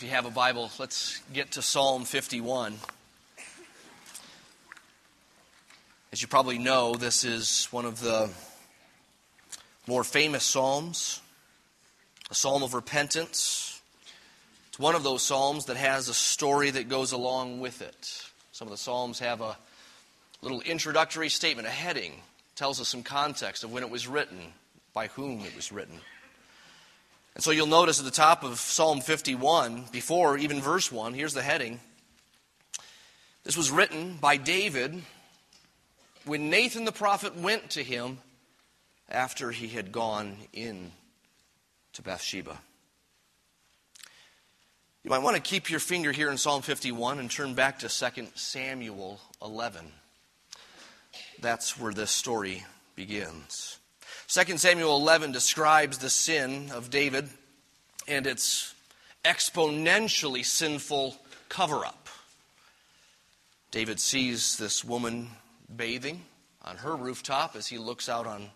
If 0.00 0.04
you 0.04 0.12
have 0.12 0.24
a 0.24 0.30
Bible, 0.30 0.70
let's 0.78 1.20
get 1.30 1.50
to 1.50 1.60
Psalm 1.60 2.06
51. 2.06 2.74
As 6.10 6.22
you 6.22 6.26
probably 6.26 6.56
know, 6.56 6.94
this 6.94 7.22
is 7.22 7.68
one 7.70 7.84
of 7.84 8.00
the 8.00 8.30
more 9.86 10.02
famous 10.02 10.42
Psalms, 10.42 11.20
a 12.30 12.34
psalm 12.34 12.62
of 12.62 12.72
repentance. 12.72 13.82
It's 14.70 14.78
one 14.78 14.94
of 14.94 15.02
those 15.02 15.22
Psalms 15.22 15.66
that 15.66 15.76
has 15.76 16.08
a 16.08 16.14
story 16.14 16.70
that 16.70 16.88
goes 16.88 17.12
along 17.12 17.60
with 17.60 17.82
it. 17.82 18.24
Some 18.52 18.68
of 18.68 18.72
the 18.72 18.78
Psalms 18.78 19.18
have 19.18 19.42
a 19.42 19.54
little 20.40 20.62
introductory 20.62 21.28
statement, 21.28 21.68
a 21.68 21.70
heading, 21.70 22.22
tells 22.56 22.80
us 22.80 22.88
some 22.88 23.02
context 23.02 23.64
of 23.64 23.70
when 23.70 23.82
it 23.82 23.90
was 23.90 24.08
written, 24.08 24.54
by 24.94 25.08
whom 25.08 25.40
it 25.40 25.54
was 25.54 25.70
written. 25.70 26.00
And 27.34 27.44
so 27.44 27.50
you'll 27.50 27.66
notice 27.66 27.98
at 27.98 28.04
the 28.04 28.10
top 28.10 28.42
of 28.42 28.58
Psalm 28.58 29.00
51, 29.00 29.84
before 29.92 30.36
even 30.36 30.60
verse 30.60 30.90
1, 30.90 31.14
here's 31.14 31.34
the 31.34 31.42
heading. 31.42 31.80
This 33.44 33.56
was 33.56 33.70
written 33.70 34.16
by 34.20 34.36
David 34.36 35.02
when 36.24 36.50
Nathan 36.50 36.84
the 36.84 36.92
prophet 36.92 37.36
went 37.36 37.70
to 37.70 37.82
him 37.82 38.18
after 39.08 39.50
he 39.50 39.68
had 39.68 39.92
gone 39.92 40.36
in 40.52 40.92
to 41.94 42.02
Bathsheba. 42.02 42.58
You 45.02 45.10
might 45.10 45.22
want 45.22 45.36
to 45.36 45.42
keep 45.42 45.70
your 45.70 45.80
finger 45.80 46.12
here 46.12 46.30
in 46.30 46.36
Psalm 46.36 46.60
51 46.60 47.18
and 47.18 47.30
turn 47.30 47.54
back 47.54 47.78
to 47.78 47.88
2 47.88 48.26
Samuel 48.34 49.18
11. 49.42 49.90
That's 51.40 51.80
where 51.80 51.94
this 51.94 52.10
story 52.10 52.64
begins. 52.94 53.79
2 54.32 54.58
Samuel 54.58 54.94
11 54.94 55.32
describes 55.32 55.98
the 55.98 56.08
sin 56.08 56.70
of 56.70 56.88
David 56.88 57.28
and 58.06 58.28
its 58.28 58.76
exponentially 59.24 60.44
sinful 60.44 61.16
cover 61.48 61.84
up. 61.84 62.06
David 63.72 63.98
sees 63.98 64.56
this 64.56 64.84
woman 64.84 65.30
bathing 65.74 66.22
on 66.62 66.76
her 66.76 66.94
rooftop 66.94 67.56
as 67.56 67.66
he 67.66 67.76
looks 67.76 68.08
out 68.08 68.28
on 68.28 68.50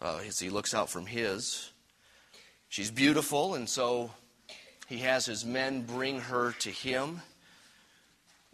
uh, 0.00 0.20
as 0.24 0.38
he 0.38 0.50
looks 0.50 0.72
out 0.72 0.88
from 0.88 1.04
his. 1.04 1.72
She's 2.68 2.92
beautiful, 2.92 3.56
and 3.56 3.68
so 3.68 4.12
he 4.86 4.98
has 4.98 5.26
his 5.26 5.44
men 5.44 5.82
bring 5.82 6.20
her 6.20 6.52
to 6.60 6.70
him, 6.70 7.22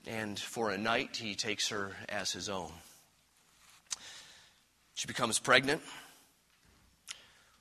and 0.06 0.39
for 0.39 0.70
a 0.70 0.78
night 0.78 1.19
he 1.19 1.34
takes 1.34 1.69
her 1.69 1.92
as 2.08 2.33
his 2.33 2.48
own. 2.48 2.73
She 4.95 5.06
becomes 5.06 5.39
pregnant 5.39 5.83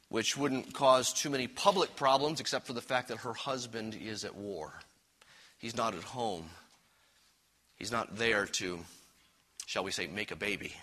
which 0.10 0.38
wouldn't 0.38 0.74
cause 0.74 1.14
too 1.14 1.30
many 1.30 1.48
public 1.48 1.96
problems 1.96 2.40
except 2.40 2.68
for 2.68 2.74
the 2.74 2.82
fact 2.82 3.08
that 3.08 3.20
her 3.20 3.34
husband 3.34 3.96
is 3.96 4.24
at 4.24 4.36
war. 4.36 4.74
He's 5.58 5.76
not 5.76 5.96
at 5.96 6.04
home. 6.04 6.50
He's 7.76 7.92
not 7.92 8.16
there 8.16 8.46
to, 8.46 8.80
shall 9.66 9.84
we 9.84 9.92
say, 9.92 10.08
make 10.08 10.32
a 10.32 10.36
baby. 10.36 10.74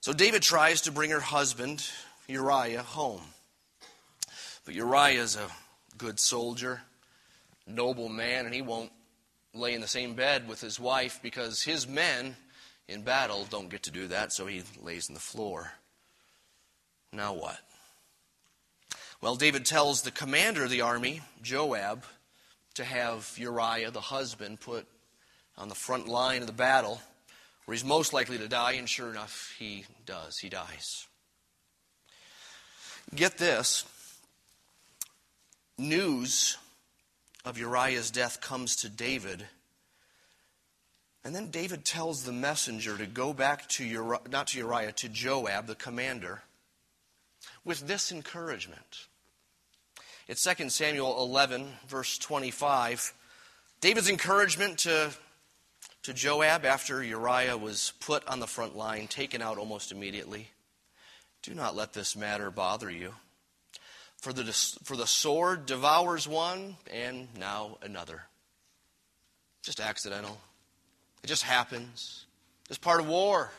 So 0.00 0.12
David 0.12 0.42
tries 0.42 0.82
to 0.82 0.92
bring 0.92 1.10
her 1.10 1.20
husband, 1.20 1.84
Uriah, 2.28 2.82
home. 2.82 3.22
But 4.64 4.74
Uriah 4.74 5.20
is 5.20 5.36
a 5.36 5.48
good 5.96 6.20
soldier, 6.20 6.82
noble 7.66 8.08
man, 8.08 8.46
and 8.46 8.54
he 8.54 8.62
won't 8.62 8.92
lay 9.54 9.74
in 9.74 9.80
the 9.80 9.88
same 9.88 10.14
bed 10.14 10.48
with 10.48 10.60
his 10.60 10.78
wife 10.78 11.18
because 11.22 11.62
his 11.62 11.88
men 11.88 12.36
in 12.86 13.02
battle 13.02 13.46
don't 13.50 13.68
get 13.68 13.82
to 13.84 13.90
do 13.90 14.06
that, 14.08 14.32
so 14.32 14.46
he 14.46 14.62
lays 14.80 15.10
on 15.10 15.14
the 15.14 15.20
floor. 15.20 15.72
Now 17.12 17.32
what? 17.34 17.58
Well, 19.20 19.36
David 19.36 19.64
tells 19.64 20.02
the 20.02 20.10
commander 20.10 20.64
of 20.64 20.70
the 20.70 20.82
army, 20.82 21.22
Joab, 21.42 22.04
to 22.74 22.84
have 22.84 23.34
Uriah, 23.36 23.90
the 23.90 24.00
husband, 24.00 24.60
put 24.60 24.86
on 25.56 25.68
the 25.68 25.74
front 25.74 26.06
line 26.06 26.40
of 26.40 26.46
the 26.46 26.52
battle 26.52 27.00
where 27.64 27.74
he's 27.74 27.84
most 27.84 28.12
likely 28.12 28.38
to 28.38 28.48
die, 28.48 28.72
and 28.72 28.88
sure 28.88 29.10
enough, 29.10 29.54
he 29.58 29.84
does. 30.06 30.38
He 30.38 30.48
dies. 30.48 31.06
Get 33.14 33.36
this 33.36 33.84
news 35.76 36.56
of 37.44 37.58
Uriah's 37.58 38.10
death 38.10 38.40
comes 38.40 38.76
to 38.76 38.88
David. 38.88 39.46
And 41.24 41.34
then 41.34 41.50
David 41.50 41.84
tells 41.84 42.22
the 42.22 42.32
messenger 42.32 42.96
to 42.96 43.06
go 43.06 43.32
back 43.32 43.68
to 43.70 43.84
Uriah, 43.84 44.20
not 44.30 44.46
to 44.48 44.58
Uriah, 44.58 44.92
to 44.92 45.08
Joab, 45.08 45.66
the 45.66 45.74
commander, 45.74 46.42
with 47.64 47.86
this 47.86 48.12
encouragement. 48.12 49.06
It's 50.28 50.44
2 50.44 50.68
Samuel 50.68 51.22
11, 51.22 51.66
verse 51.88 52.18
25. 52.18 53.14
David's 53.80 54.10
encouragement 54.10 54.78
to, 54.80 55.10
to 56.02 56.12
Joab 56.12 56.64
after 56.64 57.02
Uriah 57.02 57.56
was 57.56 57.92
put 58.00 58.26
on 58.28 58.40
the 58.40 58.46
front 58.46 58.76
line, 58.76 59.06
taken 59.06 59.40
out 59.40 59.56
almost 59.56 59.92
immediately. 59.92 60.48
Do 61.42 61.54
not 61.54 61.76
let 61.76 61.92
this 61.92 62.16
matter 62.16 62.50
bother 62.50 62.90
you. 62.90 63.14
For 64.18 64.32
the, 64.32 64.44
for 64.82 64.96
the 64.96 65.06
sword 65.06 65.64
devours 65.66 66.26
one 66.26 66.76
and 66.92 67.28
now 67.38 67.78
another. 67.82 68.24
Just 69.62 69.80
accidental. 69.80 70.38
It 71.22 71.28
just 71.28 71.44
happens. 71.44 72.26
It's 72.68 72.78
part 72.78 73.00
of 73.00 73.08
war. 73.08 73.50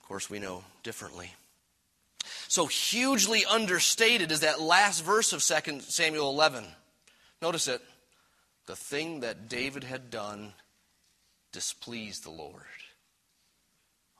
Of 0.00 0.08
course, 0.08 0.30
we 0.30 0.38
know 0.38 0.64
differently. 0.82 1.32
So 2.52 2.66
hugely 2.66 3.46
understated 3.46 4.30
is 4.30 4.40
that 4.40 4.60
last 4.60 5.02
verse 5.02 5.32
of 5.32 5.42
2 5.42 5.80
Samuel 5.80 6.28
11. 6.28 6.66
Notice 7.40 7.66
it. 7.66 7.80
The 8.66 8.76
thing 8.76 9.20
that 9.20 9.48
David 9.48 9.84
had 9.84 10.10
done 10.10 10.52
displeased 11.50 12.24
the 12.24 12.30
Lord. 12.30 12.60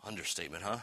Understatement, 0.02 0.64
huh? 0.64 0.78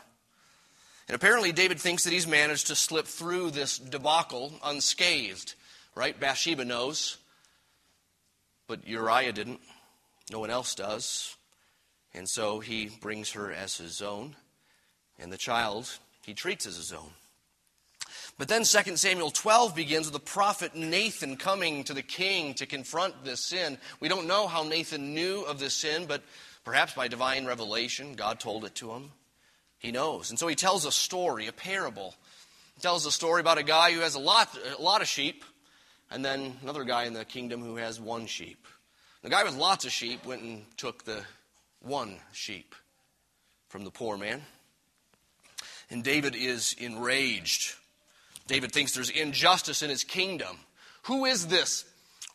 And 1.08 1.16
apparently, 1.16 1.52
David 1.52 1.80
thinks 1.80 2.04
that 2.04 2.14
he's 2.14 2.28
managed 2.28 2.68
to 2.68 2.76
slip 2.76 3.08
through 3.08 3.50
this 3.50 3.80
debacle 3.80 4.54
unscathed, 4.64 5.56
right? 5.96 6.20
Bathsheba 6.20 6.66
knows, 6.66 7.18
but 8.68 8.88
Uriah 8.88 9.34
didn't. 9.34 9.60
No 10.32 10.40
one 10.40 10.52
else 10.52 10.76
does. 10.76 11.36
And 12.14 12.30
so 12.30 12.60
he 12.60 12.92
brings 13.02 13.32
her 13.32 13.52
as 13.52 13.78
his 13.78 14.04
own, 14.04 14.36
and 15.18 15.34
the 15.34 15.38
child 15.38 15.98
he 16.22 16.36
treats 16.36 16.68
as 16.68 16.76
his 16.76 16.94
own. 16.94 17.10
But 18.40 18.48
then 18.48 18.64
2 18.64 18.96
Samuel 18.96 19.32
12 19.32 19.76
begins 19.76 20.06
with 20.06 20.14
the 20.14 20.20
prophet 20.22 20.74
Nathan 20.74 21.36
coming 21.36 21.84
to 21.84 21.94
the 21.94 22.02
king 22.02 22.54
to 22.54 22.66
confront 22.66 23.26
this 23.26 23.42
sin. 23.42 23.78
We 24.00 24.08
don't 24.08 24.28
know 24.28 24.48
how 24.48 24.64
Nathan 24.64 25.14
knew 25.14 25.42
of 25.42 25.60
this 25.60 25.74
sin, 25.74 26.06
but 26.08 26.24
perhaps 26.64 26.94
by 26.94 27.10
divine 27.10 27.46
revelation, 27.46 28.14
God 28.14 28.40
told 28.40 28.64
it 28.64 28.76
to 28.76 28.92
him. 28.92 29.12
He 29.78 29.92
knows. 29.92 30.30
And 30.30 30.40
so 30.40 30.48
he 30.48 30.56
tells 30.56 30.86
a 30.86 30.92
story, 30.92 31.48
a 31.48 31.52
parable. 31.52 32.16
He 32.76 32.82
tells 32.82 33.06
a 33.06 33.12
story 33.12 33.42
about 33.42 33.58
a 33.58 33.64
guy 33.64 33.92
who 33.92 34.00
has 34.00 34.16
a 34.16 34.20
lot, 34.20 34.58
a 34.78 34.82
lot 34.82 35.02
of 35.02 35.10
sheep, 35.10 35.44
and 36.10 36.24
then 36.24 36.56
another 36.62 36.86
guy 36.86 37.04
in 37.04 37.14
the 37.14 37.26
kingdom 37.26 37.62
who 37.62 37.76
has 37.76 38.00
one 38.00 38.26
sheep. 38.26 38.66
The 39.22 39.30
guy 39.30 39.44
with 39.44 39.58
lots 39.58 39.84
of 39.84 39.92
sheep 39.92 40.26
went 40.26 40.44
and 40.44 40.64
took 40.78 41.04
the 41.04 41.24
one 41.82 42.16
sheep 42.32 42.74
from 43.68 43.84
the 43.84 43.92
poor 43.92 44.18
man. 44.18 44.44
And 45.90 46.06
David 46.06 46.38
is 46.38 46.74
enraged 46.80 47.76
David 48.50 48.72
thinks 48.72 48.94
there's 48.94 49.12
injustice 49.12 49.84
in 49.84 49.92
his 49.92 50.04
kingdom. 50.04 50.58
Who 51.04 51.26
is 51.26 51.48
this 51.48 51.86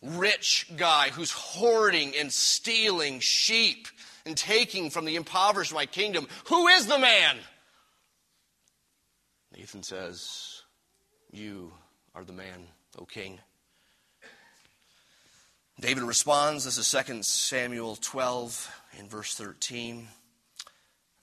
rich 0.01 0.71
guy 0.77 1.09
who's 1.09 1.33
hoarding 1.33 2.15
and 2.17 2.33
stealing 2.33 3.19
sheep 3.19 3.89
and 4.25 4.37
taking 4.37 4.91
from 4.91 5.07
the 5.07 5.17
impoverished 5.17 5.75
my 5.75 5.87
kingdom? 5.87 6.29
Who 6.47 6.69
is 6.69 6.87
the 6.87 7.01
man? 7.01 7.37
Nathan 9.57 9.83
says, 9.83 10.63
You 11.33 11.73
are 12.15 12.23
the 12.23 12.33
man, 12.33 12.69
O 12.97 13.05
king. 13.07 13.41
David 15.81 16.05
responds. 16.05 16.65
This 16.65 16.79
is 16.79 17.05
2 17.07 17.25
Samuel 17.25 17.97
12 17.97 18.83
in 19.01 19.09
verse 19.09 19.35
13. 19.35 20.07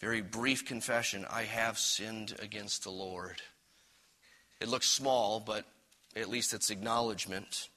Very 0.01 0.21
brief 0.21 0.65
confession 0.65 1.25
I 1.29 1.43
have 1.43 1.79
sinned 1.79 2.35
against 2.39 2.83
the 2.83 2.91
Lord. 2.91 3.41
It 4.61 4.69
looks 4.69 4.87
small, 4.87 5.39
but 5.39 5.65
at 6.15 6.29
least 6.29 6.53
it's 6.53 6.69
acknowledgement. 6.69 7.67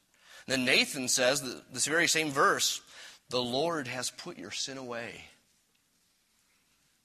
Then 0.47 0.67
Nathan 0.67 1.09
says, 1.09 1.43
this 1.73 1.87
very 1.87 2.07
same 2.07 2.31
verse, 2.31 2.83
the 3.31 3.43
Lord 3.43 3.89
has 3.89 4.11
put 4.11 4.37
your 4.37 4.51
sin 4.51 4.77
away. 4.77 5.25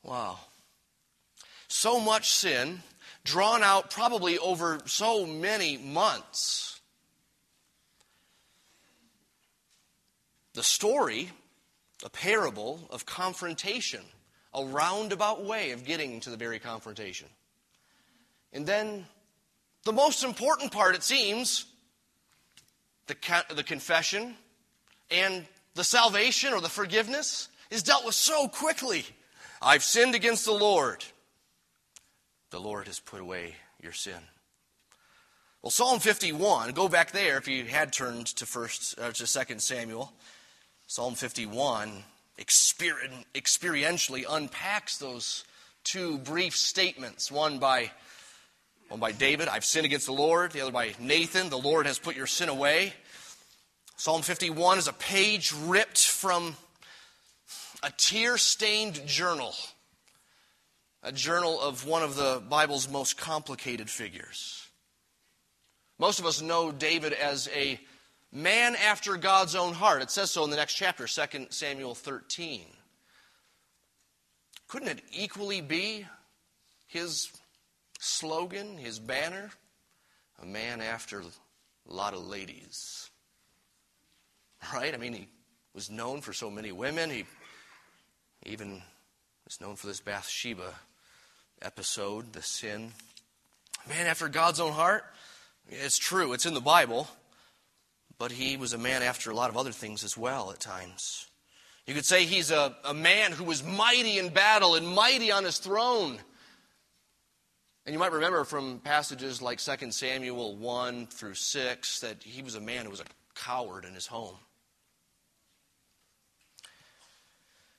Wow. 0.04 0.40
So 1.70 2.00
much 2.00 2.30
sin, 2.30 2.82
drawn 3.24 3.64
out 3.64 3.90
probably 3.90 4.38
over 4.38 4.80
so 4.86 5.26
many 5.26 5.78
months. 5.78 6.82
The 10.56 10.64
story, 10.64 11.32
a 12.04 12.10
parable 12.10 12.86
of 12.90 13.06
confrontation, 13.06 14.02
a 14.54 14.66
roundabout 14.66 15.46
way 15.46 15.72
of 15.72 15.86
getting 15.86 16.20
to 16.22 16.30
the 16.30 16.38
very 16.38 16.60
confrontation. 16.60 17.28
And 18.52 18.66
then 18.66 19.06
the 19.86 19.94
most 19.94 20.24
important 20.24 20.72
part, 20.72 20.96
it 20.96 21.04
seems, 21.04 21.66
the, 23.08 23.16
the 23.56 23.64
confession 23.64 24.36
and 25.10 25.46
the 25.76 25.84
salvation 25.84 26.54
or 26.54 26.62
the 26.62 26.70
forgiveness 26.70 27.50
is 27.72 27.84
dealt 27.84 28.06
with 28.06 28.16
so 28.16 28.48
quickly. 28.48 29.06
I've 29.62 29.84
sinned 29.84 30.16
against 30.16 30.46
the 30.46 30.54
Lord. 30.54 31.04
The 32.52 32.60
Lord 32.60 32.88
has 32.88 33.00
put 33.00 33.22
away 33.22 33.56
your 33.82 33.94
sin. 33.94 34.20
Well, 35.62 35.72
Psalm 35.72 36.00
51, 36.00 36.72
go 36.72 36.88
back 36.88 37.12
there 37.12 37.38
if 37.38 37.48
you 37.48 37.66
had 37.66 37.92
turned 37.92 38.28
to 38.28 38.46
first 38.46 38.98
uh, 39.00 39.12
to 39.12 39.28
second 39.28 39.62
Samuel. 39.62 40.14
Psalm 40.88 41.16
51 41.16 42.04
exper- 42.40 43.26
experientially 43.36 44.24
unpacks 44.30 44.98
those 44.98 45.44
two 45.84 46.18
brief 46.20 46.56
statements, 46.56 47.32
one 47.32 47.60
by 47.60 47.92
one 48.90 49.00
by 49.00 49.12
David, 49.12 49.48
I've 49.48 49.64
sinned 49.64 49.86
against 49.86 50.08
the 50.08 50.14
Lord, 50.14 50.52
the 50.52 50.62
other 50.62 50.72
by 50.72 50.96
Nathan, 51.00 51.50
the 51.50 51.60
Lord 51.60 51.86
has 51.86 52.00
put 52.00 52.16
your 52.16 52.26
sin 52.26 52.50
away. 52.50 52.94
Psalm 53.98 54.24
51 54.24 54.80
is 54.80 54.88
a 54.88 54.94
page 54.94 55.54
ripped 55.54 56.08
from 56.08 56.58
a 57.84 57.92
tear 57.92 58.40
stained 58.40 59.06
journal, 59.06 59.54
a 61.04 61.12
journal 61.12 61.62
of 61.62 61.86
one 61.86 62.02
of 62.02 62.16
the 62.16 62.42
Bible's 62.50 62.90
most 62.90 63.16
complicated 63.16 63.92
figures. 63.92 64.68
Most 66.00 66.20
of 66.20 66.26
us 66.26 66.42
know 66.42 66.72
David 66.72 67.14
as 67.14 67.48
a 67.54 67.80
man 68.32 68.76
after 68.76 69.18
God's 69.18 69.54
own 69.54 69.74
heart. 69.74 70.02
It 70.02 70.10
says 70.10 70.32
so 70.32 70.44
in 70.44 70.50
the 70.50 70.56
next 70.56 70.74
chapter, 70.74 71.06
2 71.06 71.48
Samuel 71.52 71.94
13. 71.94 72.64
Couldn't 74.68 74.88
it 74.88 75.04
equally 75.12 75.62
be 75.62 76.08
his 76.88 77.30
slogan, 78.00 78.78
his 78.78 78.98
banner? 78.98 79.52
A 80.42 80.46
man 80.46 80.82
after 80.82 81.20
a 81.20 81.94
lot 81.94 82.14
of 82.14 82.26
ladies. 82.26 83.12
Right? 84.74 84.94
I 84.94 84.98
mean, 84.98 85.14
he 85.14 85.28
was 85.74 85.90
known 85.90 86.22
for 86.22 86.34
so 86.34 86.50
many 86.50 86.72
women. 86.72 87.10
He 87.10 87.26
even 88.46 88.82
was 89.46 89.62
known 89.62 89.76
for 89.76 89.88
this 89.88 90.00
Bathsheba 90.00 90.74
episode, 91.62 92.34
the 92.34 92.42
sin. 92.42 92.94
Man 93.88 94.08
after 94.08 94.28
God's 94.28 94.60
own 94.60 94.72
heart. 94.72 95.04
It's 95.68 95.98
true, 95.98 96.34
it's 96.34 96.46
in 96.46 96.54
the 96.54 96.62
Bible. 96.62 97.08
But 98.18 98.32
he 98.32 98.58
was 98.58 98.74
a 98.74 98.78
man 98.78 99.04
after 99.04 99.32
a 99.32 99.36
lot 99.36 99.50
of 99.50 99.58
other 99.58 99.72
things 99.72 100.04
as 100.04 100.18
well 100.18 100.52
at 100.52 100.60
times. 100.60 101.28
You 101.86 101.94
could 101.94 102.06
say 102.06 102.26
he's 102.26 102.52
a, 102.52 102.76
a 102.84 102.94
man 102.94 103.32
who 103.32 103.44
was 103.44 103.64
mighty 103.64 104.20
in 104.20 104.30
battle 104.30 104.76
and 104.76 104.88
mighty 104.88 105.32
on 105.32 105.44
his 105.44 105.58
throne. 105.58 106.20
And 107.86 107.94
you 107.94 108.00
might 108.00 108.12
remember 108.12 108.44
from 108.44 108.80
passages 108.80 109.42
like 109.42 109.60
2 109.60 109.92
Samuel 109.92 110.56
1 110.56 111.08
through 111.08 111.34
6 111.34 112.00
that 112.02 112.22
he 112.22 112.42
was 112.42 112.56
a 112.56 112.62
man 112.62 112.86
who 112.86 112.92
was 112.92 113.00
a 113.00 113.06
coward 113.36 113.86
in 113.86 113.94
his 113.94 114.06
home. 114.06 114.36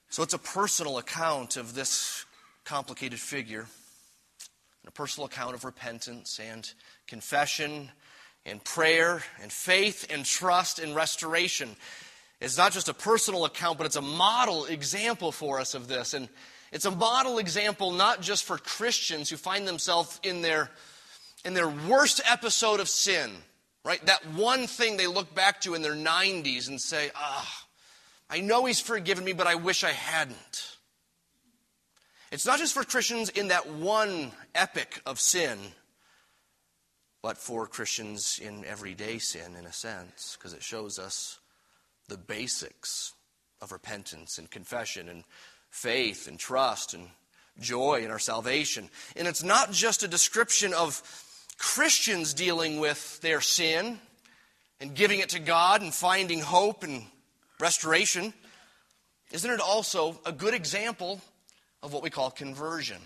So 0.08 0.24
it's 0.24 0.34
a 0.34 0.38
personal 0.38 0.98
account 0.98 1.56
of 1.56 1.74
this 1.74 2.24
complicated 2.64 3.20
figure, 3.20 3.60
and 3.60 4.88
a 4.88 4.90
personal 4.90 5.26
account 5.26 5.54
of 5.54 5.64
repentance 5.64 6.40
and 6.40 6.72
confession 7.06 7.90
and 8.44 8.62
prayer 8.64 9.22
and 9.40 9.52
faith 9.52 10.06
and 10.10 10.24
trust 10.24 10.78
and 10.78 10.96
restoration. 10.96 11.76
It's 12.40 12.56
not 12.56 12.72
just 12.72 12.88
a 12.88 12.94
personal 12.94 13.44
account, 13.44 13.76
but 13.76 13.86
it's 13.86 13.96
a 13.96 14.02
model 14.02 14.64
example 14.64 15.30
for 15.30 15.60
us 15.60 15.74
of 15.74 15.88
this. 15.88 16.14
And 16.14 16.28
it's 16.72 16.84
a 16.84 16.90
model 16.90 17.38
example 17.38 17.92
not 17.92 18.20
just 18.20 18.44
for 18.44 18.58
Christians 18.58 19.28
who 19.28 19.36
find 19.36 19.66
themselves 19.66 20.20
in 20.22 20.42
their, 20.42 20.70
in 21.44 21.54
their 21.54 21.68
worst 21.68 22.20
episode 22.24 22.80
of 22.80 22.88
sin, 22.88 23.30
right? 23.84 24.04
That 24.06 24.24
one 24.34 24.66
thing 24.66 24.96
they 24.96 25.06
look 25.06 25.34
back 25.34 25.60
to 25.62 25.74
in 25.74 25.82
their 25.82 25.94
90s 25.94 26.68
and 26.68 26.80
say, 26.80 27.10
ah, 27.14 27.66
I 28.28 28.40
know 28.40 28.64
He's 28.64 28.80
forgiven 28.80 29.24
me, 29.24 29.32
but 29.32 29.48
I 29.48 29.56
wish 29.56 29.82
I 29.82 29.90
hadn't. 29.90 30.76
It's 32.30 32.46
not 32.46 32.60
just 32.60 32.74
for 32.74 32.84
Christians 32.84 33.28
in 33.28 33.48
that 33.48 33.68
one 33.68 34.30
epic 34.54 35.02
of 35.04 35.18
sin, 35.18 35.58
but 37.22 37.36
for 37.36 37.66
Christians 37.66 38.40
in 38.42 38.64
everyday 38.64 39.18
sin, 39.18 39.56
in 39.58 39.66
a 39.66 39.72
sense, 39.72 40.36
because 40.38 40.52
it 40.52 40.62
shows 40.62 40.98
us 41.00 41.40
the 42.08 42.16
basics 42.16 43.14
of 43.60 43.72
repentance 43.72 44.38
and 44.38 44.48
confession 44.48 45.08
and 45.08 45.24
faith 45.70 46.28
and 46.28 46.38
trust 46.38 46.94
and 46.94 47.08
joy 47.58 48.02
in 48.04 48.10
our 48.10 48.18
salvation. 48.18 48.88
And 49.16 49.26
it's 49.26 49.42
not 49.42 49.72
just 49.72 50.02
a 50.02 50.08
description 50.08 50.74
of 50.74 51.02
Christians 51.58 52.34
dealing 52.34 52.80
with 52.80 53.20
their 53.20 53.40
sin 53.40 53.98
and 54.80 54.94
giving 54.94 55.20
it 55.20 55.30
to 55.30 55.38
God 55.38 55.82
and 55.82 55.94
finding 55.94 56.40
hope 56.40 56.82
and 56.82 57.04
restoration. 57.58 58.32
Isn't 59.30 59.50
it 59.50 59.60
also 59.60 60.18
a 60.24 60.32
good 60.32 60.54
example 60.54 61.20
of 61.82 61.92
what 61.92 62.02
we 62.02 62.10
call 62.10 62.30
conversion? 62.30 63.00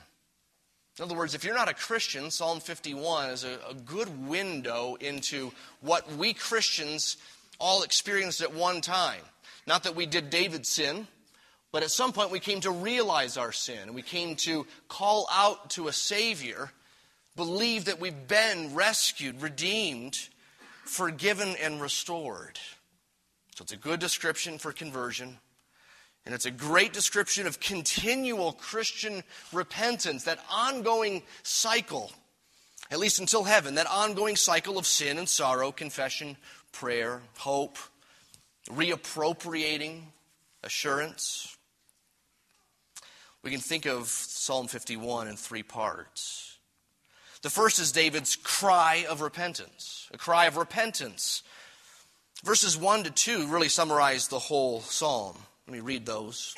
In 0.98 1.04
other 1.04 1.16
words, 1.16 1.34
if 1.34 1.42
you're 1.42 1.56
not 1.56 1.68
a 1.68 1.74
Christian, 1.74 2.30
Psalm 2.30 2.60
51 2.60 3.30
is 3.30 3.42
a, 3.42 3.58
a 3.68 3.74
good 3.74 4.28
window 4.28 4.96
into 5.00 5.52
what 5.80 6.10
we 6.12 6.32
Christians 6.32 7.16
all 7.58 7.82
experienced 7.82 8.40
at 8.40 8.54
one 8.54 8.80
time. 8.80 9.20
Not 9.66 9.82
that 9.84 9.96
we 9.96 10.06
did 10.06 10.30
David's 10.30 10.68
sin, 10.68 11.08
but 11.74 11.82
at 11.82 11.90
some 11.90 12.12
point 12.12 12.30
we 12.30 12.38
came 12.38 12.60
to 12.60 12.70
realize 12.70 13.36
our 13.36 13.50
sin 13.50 13.80
and 13.82 13.96
we 13.96 14.02
came 14.02 14.36
to 14.36 14.64
call 14.86 15.26
out 15.28 15.70
to 15.70 15.88
a 15.88 15.92
Savior, 15.92 16.70
believe 17.34 17.86
that 17.86 17.98
we've 17.98 18.28
been 18.28 18.76
rescued, 18.76 19.42
redeemed, 19.42 20.16
forgiven, 20.84 21.56
and 21.60 21.80
restored. 21.80 22.60
So 23.56 23.64
it's 23.64 23.72
a 23.72 23.76
good 23.76 23.98
description 23.98 24.58
for 24.58 24.70
conversion. 24.72 25.36
And 26.24 26.32
it's 26.32 26.46
a 26.46 26.52
great 26.52 26.92
description 26.92 27.48
of 27.48 27.58
continual 27.58 28.52
Christian 28.52 29.24
repentance, 29.52 30.22
that 30.24 30.38
ongoing 30.48 31.24
cycle, 31.42 32.12
at 32.92 33.00
least 33.00 33.18
until 33.18 33.42
heaven, 33.42 33.74
that 33.74 33.88
ongoing 33.90 34.36
cycle 34.36 34.78
of 34.78 34.86
sin 34.86 35.18
and 35.18 35.28
sorrow, 35.28 35.72
confession, 35.72 36.36
prayer, 36.70 37.20
hope, 37.38 37.78
reappropriating, 38.70 40.02
assurance. 40.62 41.53
We 43.44 43.50
can 43.50 43.60
think 43.60 43.84
of 43.84 44.08
Psalm 44.08 44.68
51 44.68 45.28
in 45.28 45.36
three 45.36 45.62
parts. 45.62 46.56
The 47.42 47.50
first 47.50 47.78
is 47.78 47.92
David's 47.92 48.36
cry 48.36 49.04
of 49.06 49.20
repentance, 49.20 50.08
a 50.14 50.16
cry 50.16 50.46
of 50.46 50.56
repentance. 50.56 51.42
Verses 52.42 52.74
1 52.74 53.04
to 53.04 53.10
2 53.10 53.48
really 53.48 53.68
summarize 53.68 54.28
the 54.28 54.38
whole 54.38 54.80
psalm. 54.80 55.36
Let 55.66 55.74
me 55.74 55.80
read 55.80 56.06
those. 56.06 56.54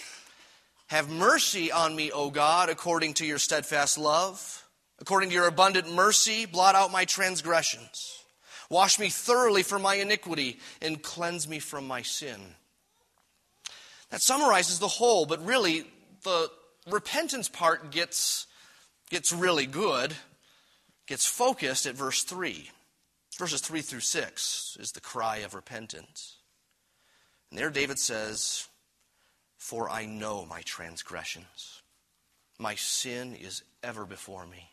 Have 0.86 1.10
mercy 1.10 1.72
on 1.72 1.96
me, 1.96 2.12
O 2.12 2.30
God, 2.30 2.68
according 2.68 3.14
to 3.14 3.26
your 3.26 3.38
steadfast 3.38 3.98
love. 3.98 4.64
According 5.00 5.30
to 5.30 5.34
your 5.34 5.48
abundant 5.48 5.92
mercy, 5.92 6.46
blot 6.46 6.76
out 6.76 6.92
my 6.92 7.04
transgressions. 7.04 8.22
Wash 8.70 9.00
me 9.00 9.08
thoroughly 9.08 9.64
from 9.64 9.82
my 9.82 9.96
iniquity 9.96 10.60
and 10.80 11.02
cleanse 11.02 11.48
me 11.48 11.58
from 11.58 11.88
my 11.88 12.02
sin. 12.02 12.40
That 14.10 14.22
summarizes 14.22 14.78
the 14.78 14.86
whole, 14.86 15.26
but 15.26 15.44
really, 15.44 15.84
the 16.22 16.48
repentance 16.88 17.48
part 17.48 17.90
gets, 17.90 18.46
gets 19.10 19.32
really 19.32 19.66
good, 19.66 20.14
gets 21.06 21.26
focused 21.26 21.86
at 21.86 21.94
verse 21.94 22.22
3. 22.22 22.70
Verses 23.38 23.60
3 23.60 23.82
through 23.82 24.00
6 24.00 24.76
is 24.80 24.92
the 24.92 25.00
cry 25.00 25.38
of 25.38 25.54
repentance. 25.54 26.36
And 27.50 27.58
there 27.58 27.70
David 27.70 27.98
says, 27.98 28.66
For 29.58 29.90
I 29.90 30.06
know 30.06 30.46
my 30.46 30.62
transgressions, 30.62 31.82
my 32.58 32.74
sin 32.76 33.34
is 33.34 33.62
ever 33.82 34.06
before 34.06 34.46
me. 34.46 34.70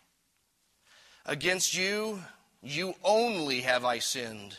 Against 1.26 1.78
you, 1.78 2.20
you 2.62 2.96
only 3.04 3.62
have 3.62 3.84
I 3.84 4.00
sinned 4.00 4.58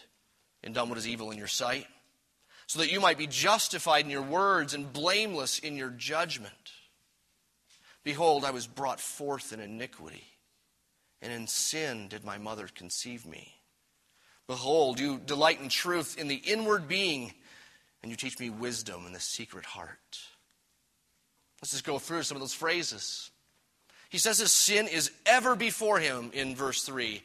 and 0.63 0.75
done 0.75 0.89
what 0.89 0.99
is 0.99 1.09
evil 1.09 1.31
in 1.31 1.39
your 1.39 1.47
sight, 1.47 1.87
so 2.67 2.79
that 2.81 2.93
you 2.93 3.01
might 3.01 3.19
be 3.19 3.27
justified 3.27 4.05
in 4.05 4.11
your 4.11 4.23
words 4.23 4.75
and 4.75 4.93
blameless 4.93 5.59
in 5.59 5.77
your 5.77 5.91
judgment. 5.91 6.73
Behold, 8.05 8.45
I 8.45 8.51
was 8.51 8.67
brought 8.67 9.01
forth 9.01 9.53
in 9.53 9.61
iniquity, 9.61 10.25
and 11.23 11.33
in 11.33 11.47
sin 11.47 12.09
did 12.09 12.25
my 12.25 12.39
mother 12.39 12.69
conceive 12.73 13.27
me. 13.27 13.55
Behold, 14.47 15.01
you 15.01 15.19
delight 15.19 15.61
in 15.61 15.71
truth 15.71 16.19
in 16.19 16.29
the 16.29 16.35
inward 16.35 16.87
being, 16.87 17.33
and 18.03 18.11
you 18.11 18.17
teach 18.17 18.39
me 18.39 18.51
wisdom 18.51 19.07
in 19.07 19.15
the 19.15 19.21
secret 19.21 19.65
heart. 19.65 20.19
Let's 21.63 21.73
just 21.73 21.85
go 21.85 21.99
through 21.99 22.25
some 22.25 22.37
of 22.37 22.43
those 22.43 22.53
phrases. 22.53 23.31
He 24.11 24.19
says 24.19 24.39
his 24.39 24.53
sin 24.53 24.87
is 24.87 25.11
ever 25.25 25.57
before 25.57 25.99
him 25.99 26.31
in 26.35 26.55
verse 26.55 26.83
3. 26.83 27.15
In 27.15 27.23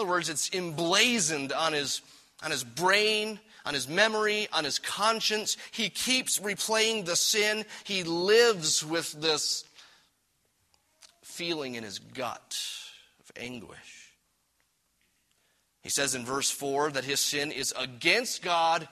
other 0.00 0.08
words, 0.08 0.30
it's 0.30 0.50
emblazoned 0.54 1.52
on 1.52 1.74
his, 1.74 2.00
on 2.42 2.50
his 2.50 2.64
brain, 2.64 3.38
on 3.66 3.74
his 3.74 3.86
memory, 3.86 4.48
on 4.50 4.64
his 4.64 4.78
conscience. 4.78 5.58
He 5.70 5.90
keeps 5.90 6.38
replaying 6.38 7.04
the 7.04 7.16
sin. 7.16 7.66
He 7.84 8.02
lives 8.02 8.84
with 8.84 9.12
this 9.20 9.64
feeling 11.32 11.74
in 11.74 11.82
his 11.82 11.98
gut 11.98 12.58
of 13.20 13.30
anguish. 13.42 14.10
He 15.82 15.88
says 15.88 16.14
in 16.14 16.24
verse 16.24 16.50
4 16.50 16.92
that 16.92 17.04
his 17.04 17.20
sin 17.20 17.50
is 17.50 17.74
against 17.76 18.42
God 18.42 18.86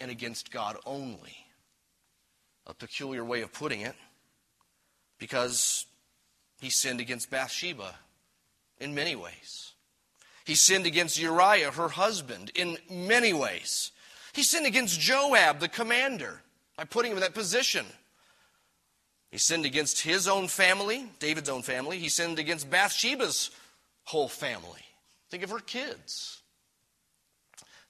and 0.00 0.10
against 0.10 0.50
God 0.50 0.76
only. 0.84 1.36
A 2.66 2.74
peculiar 2.74 3.24
way 3.24 3.40
of 3.40 3.52
putting 3.52 3.80
it 3.80 3.94
because 5.18 5.86
he 6.60 6.70
sinned 6.70 7.00
against 7.00 7.30
Bathsheba 7.30 7.94
in 8.78 8.94
many 8.94 9.16
ways. 9.16 9.72
He 10.44 10.54
sinned 10.54 10.86
against 10.86 11.18
Uriah, 11.18 11.70
her 11.70 11.88
husband, 11.88 12.50
in 12.54 12.76
many 12.90 13.32
ways. 13.32 13.92
He 14.32 14.42
sinned 14.42 14.66
against 14.66 15.00
Joab, 15.00 15.60
the 15.60 15.68
commander, 15.68 16.42
by 16.76 16.84
putting 16.84 17.12
him 17.12 17.18
in 17.18 17.22
that 17.22 17.34
position. 17.34 17.86
He 19.30 19.38
sinned 19.38 19.64
against 19.64 20.00
his 20.00 20.26
own 20.26 20.48
family, 20.48 21.06
David's 21.20 21.48
own 21.48 21.62
family. 21.62 21.98
He 21.98 22.08
sinned 22.08 22.38
against 22.38 22.70
Bathsheba's 22.70 23.50
whole 24.04 24.28
family. 24.28 24.82
Think 25.30 25.44
of 25.44 25.50
her 25.50 25.60
kids. 25.60 26.40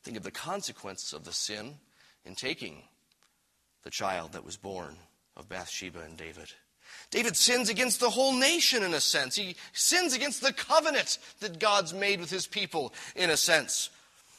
Think 0.02 0.16
of 0.16 0.22
the 0.22 0.30
consequences 0.30 1.12
of 1.12 1.24
the 1.24 1.32
sin 1.32 1.76
in 2.24 2.34
taking 2.34 2.82
the 3.84 3.90
child 3.90 4.32
that 4.32 4.44
was 4.44 4.56
born 4.56 4.96
of 5.36 5.48
Bathsheba 5.48 6.00
and 6.00 6.16
David. 6.16 6.52
David 7.10 7.36
sins 7.36 7.68
against 7.68 8.00
the 8.00 8.10
whole 8.10 8.34
nation 8.34 8.82
in 8.82 8.92
a 8.94 9.00
sense. 9.00 9.36
He 9.36 9.56
sins 9.72 10.14
against 10.14 10.42
the 10.42 10.52
covenant 10.52 11.18
that 11.40 11.58
God's 11.58 11.94
made 11.94 12.20
with 12.20 12.30
his 12.30 12.46
people 12.46 12.92
in 13.16 13.30
a 13.30 13.36
sense. 13.36 13.90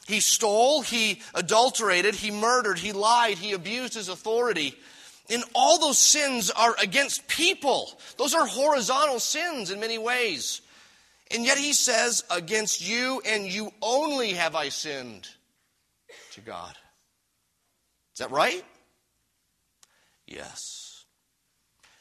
He 0.06 0.20
stole, 0.20 0.82
he 0.82 1.20
adulterated, 1.34 2.14
he 2.14 2.30
murdered, 2.30 2.78
he 2.78 2.92
lied, 2.92 3.38
he 3.38 3.52
abused 3.52 3.94
his 3.94 4.08
authority. 4.08 4.76
And 5.32 5.44
all 5.54 5.78
those 5.78 5.98
sins 5.98 6.50
are 6.50 6.76
against 6.80 7.26
people. 7.26 7.90
Those 8.18 8.34
are 8.34 8.46
horizontal 8.46 9.18
sins 9.18 9.70
in 9.70 9.80
many 9.80 9.96
ways. 9.96 10.60
And 11.30 11.44
yet 11.44 11.56
he 11.56 11.72
says, 11.72 12.22
Against 12.30 12.86
you 12.86 13.22
and 13.24 13.46
you 13.46 13.72
only 13.80 14.34
have 14.34 14.54
I 14.54 14.68
sinned 14.68 15.28
to 16.32 16.42
God. 16.42 16.76
Is 18.12 18.18
that 18.18 18.30
right? 18.30 18.62
Yes. 20.26 21.04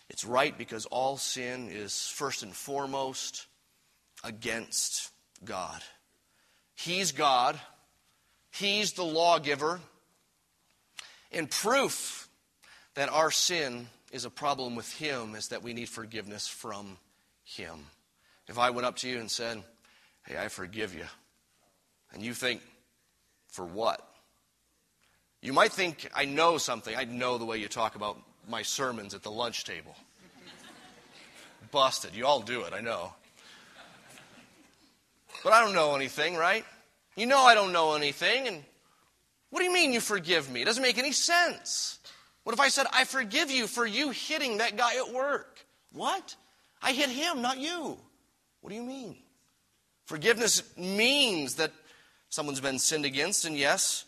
It's 0.09 0.25
right 0.25 0.57
because 0.57 0.85
all 0.87 1.15
sin 1.15 1.69
is 1.71 2.07
first 2.07 2.43
and 2.43 2.53
foremost 2.53 3.47
against 4.25 5.09
God. 5.45 5.81
He's 6.75 7.13
God, 7.13 7.57
He's 8.51 8.93
the 8.93 9.05
lawgiver. 9.05 9.79
And 11.31 11.49
proof 11.49 12.20
that 12.95 13.09
our 13.09 13.31
sin 13.31 13.87
is 14.11 14.25
a 14.25 14.29
problem 14.29 14.75
with 14.75 14.91
Him 14.93 15.35
is 15.35 15.49
that 15.49 15.63
we 15.63 15.73
need 15.73 15.89
forgiveness 15.89 16.47
from 16.47 16.97
Him. 17.43 17.85
If 18.47 18.59
I 18.59 18.69
went 18.71 18.85
up 18.85 18.97
to 18.97 19.09
you 19.09 19.19
and 19.19 19.31
said, 19.31 19.63
Hey, 20.25 20.37
I 20.37 20.49
forgive 20.49 20.93
you, 20.93 21.05
and 22.13 22.21
you 22.21 22.33
think, 22.33 22.61
For 23.47 23.65
what? 23.65 24.07
You 25.41 25.53
might 25.53 25.71
think 25.71 26.07
I 26.13 26.25
know 26.25 26.57
something. 26.57 26.95
I 26.95 27.05
know 27.05 27.37
the 27.37 27.45
way 27.45 27.57
you 27.57 27.67
talk 27.67 27.95
about 27.95 28.21
my 28.47 28.61
sermons 28.61 29.13
at 29.13 29.23
the 29.23 29.31
lunch 29.31 29.63
table. 29.63 29.95
Busted. 31.71 32.13
You 32.13 32.25
all 32.25 32.41
do 32.41 32.61
it, 32.63 32.73
I 32.73 32.81
know. 32.81 33.13
But 35.43 35.53
I 35.53 35.63
don't 35.63 35.73
know 35.73 35.95
anything, 35.95 36.35
right? 36.35 36.65
You 37.15 37.25
know 37.25 37.39
I 37.39 37.55
don't 37.55 37.71
know 37.71 37.95
anything, 37.95 38.47
and 38.47 38.63
what 39.49 39.59
do 39.59 39.65
you 39.65 39.73
mean 39.73 39.93
you 39.93 39.99
forgive 39.99 40.51
me? 40.51 40.61
It 40.61 40.65
doesn't 40.65 40.83
make 40.83 40.97
any 40.97 41.11
sense. 41.11 41.99
What 42.43 42.53
if 42.53 42.59
I 42.59 42.69
said, 42.69 42.87
I 42.91 43.03
forgive 43.03 43.51
you 43.51 43.67
for 43.67 43.85
you 43.85 44.09
hitting 44.09 44.57
that 44.57 44.77
guy 44.77 44.95
at 44.97 45.13
work? 45.13 45.65
What? 45.93 46.35
I 46.81 46.93
hit 46.93 47.09
him, 47.09 47.41
not 47.41 47.59
you. 47.59 47.97
What 48.61 48.69
do 48.69 48.75
you 48.75 48.83
mean? 48.83 49.17
Forgiveness 50.05 50.63
means 50.77 51.55
that 51.55 51.71
someone's 52.29 52.59
been 52.59 52.79
sinned 52.79 53.05
against, 53.05 53.45
and 53.45 53.55
yes, 53.57 54.05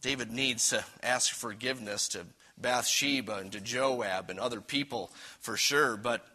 David 0.00 0.30
needs 0.30 0.70
to 0.70 0.84
ask 1.02 1.34
forgiveness 1.34 2.08
to 2.08 2.26
Bathsheba 2.58 3.36
and 3.36 3.52
to 3.52 3.60
Joab 3.60 4.30
and 4.30 4.38
other 4.38 4.60
people 4.60 5.10
for 5.40 5.56
sure, 5.56 5.96
but 5.96 6.26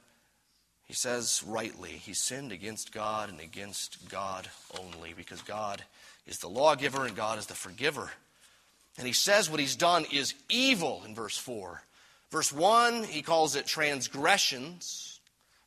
he 0.85 0.93
says 0.93 1.43
rightly, 1.45 1.89
he 1.89 2.13
sinned 2.13 2.51
against 2.51 2.91
God 2.91 3.29
and 3.29 3.39
against 3.39 4.07
God 4.09 4.47
only 4.79 5.13
because 5.13 5.41
God 5.41 5.83
is 6.27 6.39
the 6.39 6.47
lawgiver 6.47 7.05
and 7.05 7.15
God 7.15 7.39
is 7.39 7.47
the 7.47 7.55
forgiver. 7.55 8.11
And 8.97 9.05
he 9.05 9.13
says 9.13 9.49
what 9.49 9.59
he's 9.59 9.75
done 9.75 10.05
is 10.11 10.33
evil 10.49 11.03
in 11.05 11.15
verse 11.15 11.37
4. 11.37 11.81
Verse 12.31 12.51
1, 12.51 13.03
he 13.03 13.21
calls 13.21 13.55
it 13.55 13.65
transgressions. 13.65 15.19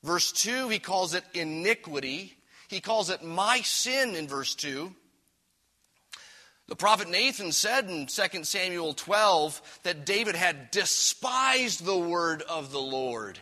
Verse 0.03 0.33
2, 0.33 0.69
he 0.69 0.79
calls 0.79 1.15
it 1.15 1.25
iniquity. 1.35 2.37
He 2.69 2.81
calls 2.81 3.11
it 3.11 3.23
my 3.23 3.61
sin 3.61 4.15
in 4.15 4.29
verse 4.29 4.55
2. 4.55 4.95
The 6.69 6.77
prophet 6.77 7.09
Nathan 7.09 7.53
said 7.53 7.89
in 7.89 8.07
2 8.07 8.45
Samuel 8.45 8.93
12 8.93 9.81
that 9.85 10.05
David 10.05 10.37
had 10.37 10.71
despised 10.71 11.85
the 11.85 11.97
word 11.97 12.43
of 12.43 12.73
the 12.73 12.81
Lord 12.81 13.39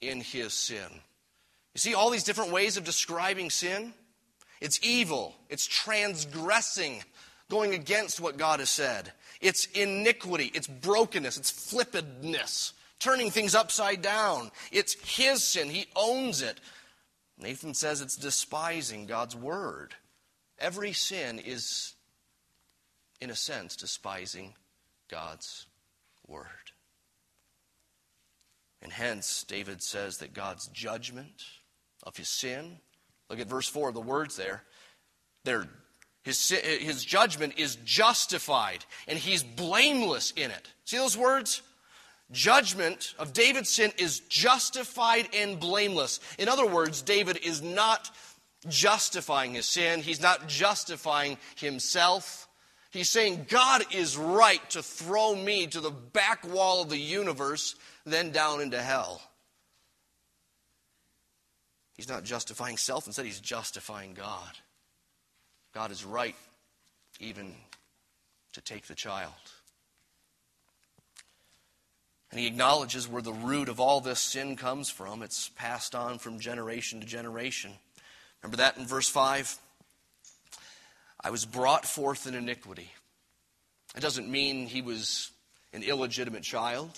in 0.00 0.20
his 0.20 0.54
sin. 0.54 0.88
You 1.74 1.80
see 1.80 1.94
all 1.94 2.10
these 2.10 2.24
different 2.24 2.52
ways 2.52 2.76
of 2.76 2.84
describing 2.84 3.50
sin? 3.50 3.94
It's 4.60 4.80
evil, 4.82 5.34
it's 5.48 5.66
transgressing, 5.66 7.02
going 7.50 7.74
against 7.74 8.20
what 8.20 8.36
God 8.36 8.60
has 8.60 8.70
said. 8.70 9.12
It's 9.40 9.66
iniquity, 9.66 10.50
it's 10.54 10.66
brokenness, 10.66 11.36
it's 11.36 11.52
flippedness, 11.52 12.72
turning 12.98 13.30
things 13.30 13.54
upside 13.54 14.02
down. 14.02 14.50
It's 14.72 14.94
his 15.16 15.44
sin, 15.44 15.68
he 15.68 15.86
owns 15.94 16.42
it. 16.42 16.60
Nathan 17.38 17.74
says 17.74 18.00
it's 18.00 18.16
despising 18.16 19.06
God's 19.06 19.36
word. 19.36 19.94
Every 20.58 20.92
sin 20.92 21.38
is 21.38 21.94
in 23.20 23.30
a 23.30 23.36
sense, 23.36 23.76
despising 23.76 24.54
God's 25.08 25.66
word. 26.26 26.46
And 28.82 28.92
hence, 28.92 29.44
David 29.44 29.82
says 29.82 30.18
that 30.18 30.34
God's 30.34 30.68
judgment 30.68 31.42
of 32.04 32.16
his 32.16 32.28
sin, 32.28 32.78
look 33.28 33.40
at 33.40 33.48
verse 33.48 33.68
4, 33.68 33.92
the 33.92 34.00
words 34.00 34.36
there, 34.36 34.62
they're, 35.44 35.68
his, 36.28 36.52
eh, 36.52 36.78
his 36.78 37.04
judgment 37.06 37.54
is 37.56 37.76
justified, 37.86 38.84
and 39.06 39.18
he's 39.18 39.42
blameless 39.42 40.30
in 40.36 40.50
it. 40.50 40.68
See 40.84 40.98
those 40.98 41.16
words? 41.16 41.62
Judgment 42.30 43.14
of 43.18 43.32
David's 43.32 43.70
sin 43.70 43.92
is 43.96 44.20
justified 44.20 45.30
and 45.34 45.58
blameless. 45.58 46.20
In 46.38 46.48
other 46.48 46.66
words, 46.66 47.00
David 47.00 47.38
is 47.38 47.62
not 47.62 48.10
justifying 48.68 49.54
his 49.54 49.64
sin, 49.64 50.02
he's 50.02 50.20
not 50.20 50.48
justifying 50.48 51.38
himself. 51.56 52.46
He's 52.90 53.08
saying 53.10 53.46
God 53.48 53.84
is 53.94 54.16
right 54.16 54.68
to 54.70 54.82
throw 54.82 55.34
me 55.34 55.66
to 55.68 55.80
the 55.80 55.90
back 55.90 56.46
wall 56.46 56.82
of 56.82 56.90
the 56.90 56.98
universe, 56.98 57.74
then 58.04 58.32
down 58.32 58.60
into 58.60 58.82
hell. 58.82 59.22
He's 61.94 62.08
not 62.08 62.24
justifying 62.24 62.76
self, 62.76 63.06
instead, 63.06 63.24
he's 63.24 63.40
justifying 63.40 64.12
God. 64.12 64.58
God 65.74 65.90
is 65.90 66.04
right 66.04 66.36
even 67.20 67.54
to 68.52 68.60
take 68.60 68.86
the 68.86 68.94
child. 68.94 69.32
And 72.30 72.38
he 72.38 72.46
acknowledges 72.46 73.08
where 73.08 73.22
the 73.22 73.32
root 73.32 73.68
of 73.68 73.80
all 73.80 74.00
this 74.00 74.20
sin 74.20 74.56
comes 74.56 74.90
from. 74.90 75.22
It's 75.22 75.48
passed 75.50 75.94
on 75.94 76.18
from 76.18 76.40
generation 76.40 77.00
to 77.00 77.06
generation. 77.06 77.72
Remember 78.42 78.58
that 78.58 78.76
in 78.76 78.86
verse 78.86 79.08
5? 79.08 79.58
I 81.22 81.30
was 81.30 81.44
brought 81.44 81.84
forth 81.84 82.26
in 82.26 82.34
iniquity. 82.34 82.90
It 83.96 84.00
doesn't 84.00 84.30
mean 84.30 84.66
he 84.66 84.82
was 84.82 85.30
an 85.72 85.82
illegitimate 85.82 86.42
child. 86.42 86.90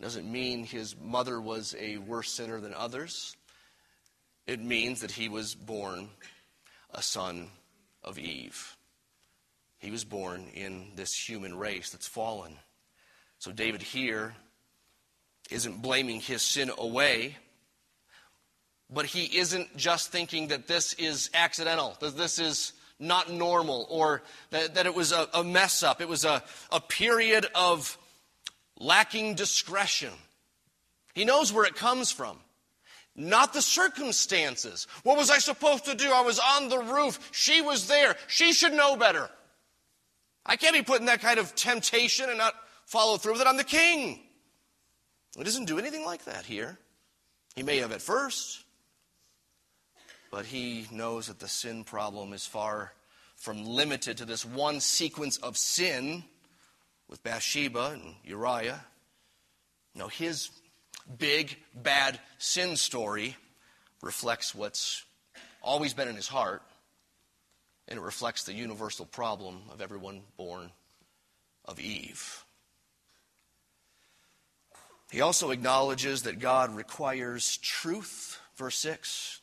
It 0.00 0.02
doesn't 0.02 0.30
mean 0.30 0.64
his 0.64 0.96
mother 0.98 1.40
was 1.40 1.76
a 1.78 1.98
worse 1.98 2.30
sinner 2.30 2.60
than 2.60 2.72
others. 2.74 3.36
It 4.46 4.60
means 4.60 5.02
that 5.02 5.10
he 5.10 5.28
was 5.28 5.54
born 5.54 6.08
a 6.92 7.02
son 7.02 7.50
of 8.08 8.18
Eve. 8.18 8.76
He 9.78 9.90
was 9.90 10.04
born 10.04 10.48
in 10.54 10.88
this 10.96 11.14
human 11.14 11.56
race 11.56 11.90
that's 11.90 12.08
fallen. 12.08 12.56
So 13.38 13.52
David 13.52 13.82
here 13.82 14.34
isn't 15.50 15.82
blaming 15.82 16.20
his 16.20 16.42
sin 16.42 16.72
away, 16.76 17.36
but 18.90 19.06
he 19.06 19.38
isn't 19.38 19.76
just 19.76 20.10
thinking 20.10 20.48
that 20.48 20.66
this 20.66 20.94
is 20.94 21.30
accidental, 21.34 21.96
that 22.00 22.16
this 22.16 22.38
is 22.38 22.72
not 22.98 23.30
normal 23.30 23.86
or 23.90 24.22
that, 24.50 24.74
that 24.74 24.86
it 24.86 24.94
was 24.94 25.12
a, 25.12 25.28
a 25.34 25.44
mess 25.44 25.82
up. 25.82 26.00
It 26.00 26.08
was 26.08 26.24
a, 26.24 26.42
a 26.72 26.80
period 26.80 27.46
of 27.54 27.96
lacking 28.78 29.34
discretion. 29.34 30.12
He 31.14 31.24
knows 31.24 31.52
where 31.52 31.64
it 31.64 31.76
comes 31.76 32.10
from, 32.10 32.38
not 33.18 33.52
the 33.52 33.60
circumstances. 33.60 34.86
What 35.02 35.18
was 35.18 35.28
I 35.28 35.38
supposed 35.38 35.84
to 35.86 35.94
do? 35.94 36.10
I 36.12 36.20
was 36.20 36.38
on 36.38 36.68
the 36.68 36.78
roof. 36.78 37.18
She 37.32 37.60
was 37.60 37.88
there. 37.88 38.16
She 38.28 38.52
should 38.52 38.72
know 38.72 38.96
better. 38.96 39.28
I 40.46 40.56
can't 40.56 40.74
be 40.74 40.82
put 40.82 41.00
in 41.00 41.06
that 41.06 41.20
kind 41.20 41.38
of 41.38 41.54
temptation 41.54 42.28
and 42.28 42.38
not 42.38 42.54
follow 42.86 43.16
through 43.16 43.32
with 43.32 43.42
it. 43.42 43.46
I'm 43.46 43.56
the 43.56 43.64
king. 43.64 44.20
He 45.36 45.44
doesn't 45.44 45.66
do 45.66 45.78
anything 45.78 46.04
like 46.04 46.24
that 46.24 46.46
here. 46.46 46.78
He 47.56 47.62
may 47.62 47.78
have 47.78 47.92
at 47.92 48.00
first, 48.00 48.64
but 50.30 50.46
he 50.46 50.86
knows 50.92 51.26
that 51.26 51.40
the 51.40 51.48
sin 51.48 51.82
problem 51.82 52.32
is 52.32 52.46
far 52.46 52.92
from 53.34 53.64
limited 53.64 54.16
to 54.18 54.24
this 54.24 54.44
one 54.44 54.80
sequence 54.80 55.38
of 55.38 55.56
sin 55.56 56.22
with 57.08 57.22
Bathsheba 57.24 57.90
and 57.94 58.14
Uriah. 58.24 58.84
No, 59.94 60.06
his 60.06 60.50
big, 61.16 61.56
bad 61.74 62.18
sin 62.38 62.76
story 62.76 63.36
reflects 64.02 64.54
what's 64.54 65.04
always 65.62 65.94
been 65.94 66.08
in 66.08 66.16
his 66.16 66.28
heart, 66.28 66.62
and 67.88 67.98
it 67.98 68.02
reflects 68.02 68.44
the 68.44 68.52
universal 68.52 69.06
problem 69.06 69.62
of 69.72 69.80
everyone 69.80 70.22
born 70.36 70.70
of 71.64 71.80
Eve. 71.80 72.44
He 75.10 75.20
also 75.22 75.50
acknowledges 75.50 76.22
that 76.22 76.38
God 76.38 76.74
requires 76.76 77.56
truth, 77.58 78.38
verse 78.56 78.76
6, 78.76 79.40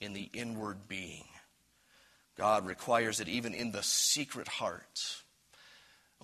in 0.00 0.12
the 0.12 0.28
inward 0.32 0.88
being. 0.88 1.24
God 2.36 2.66
requires 2.66 3.20
it 3.20 3.28
even 3.28 3.54
in 3.54 3.72
the 3.72 3.82
secret 3.82 4.48
heart. 4.48 5.22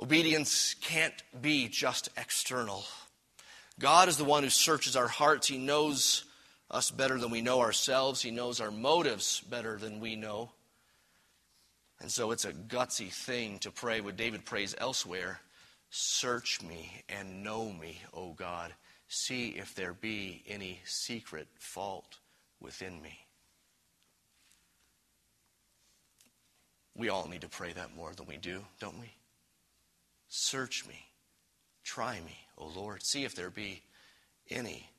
Obedience 0.00 0.74
can't 0.80 1.14
be 1.40 1.68
just 1.68 2.10
external. 2.18 2.84
God 3.78 4.08
is 4.08 4.16
the 4.16 4.24
one 4.24 4.42
who 4.42 4.50
searches 4.50 4.96
our 4.96 5.08
hearts. 5.08 5.46
He 5.46 5.58
knows 5.58 6.24
us 6.70 6.90
better 6.90 7.18
than 7.18 7.30
we 7.30 7.40
know 7.40 7.60
ourselves. 7.60 8.22
He 8.22 8.30
knows 8.30 8.60
our 8.60 8.70
motives 8.70 9.40
better 9.40 9.76
than 9.76 10.00
we 10.00 10.16
know. 10.16 10.50
And 12.00 12.10
so 12.10 12.30
it's 12.30 12.44
a 12.44 12.52
gutsy 12.52 13.10
thing 13.12 13.58
to 13.60 13.70
pray 13.70 14.00
what 14.00 14.16
David 14.16 14.44
prays 14.44 14.74
elsewhere 14.78 15.40
Search 15.90 16.60
me 16.62 17.04
and 17.08 17.42
know 17.42 17.72
me, 17.72 18.02
O 18.12 18.32
God. 18.32 18.74
See 19.08 19.50
if 19.50 19.74
there 19.74 19.94
be 19.94 20.42
any 20.46 20.80
secret 20.84 21.46
fault 21.58 22.18
within 22.60 23.00
me. 23.00 23.18
We 26.96 27.08
all 27.08 27.28
need 27.28 27.42
to 27.42 27.48
pray 27.48 27.72
that 27.72 27.94
more 27.94 28.12
than 28.14 28.26
we 28.26 28.36
do, 28.36 28.64
don't 28.80 28.98
we? 28.98 29.12
Search 30.28 30.84
me, 30.86 31.06
try 31.86 32.20
me, 32.20 32.36
O 32.58 32.66
Lord. 32.66 33.02
See 33.02 33.24
if 33.24 33.34
there 33.34 33.48
be 33.48 33.80
any 34.50 34.90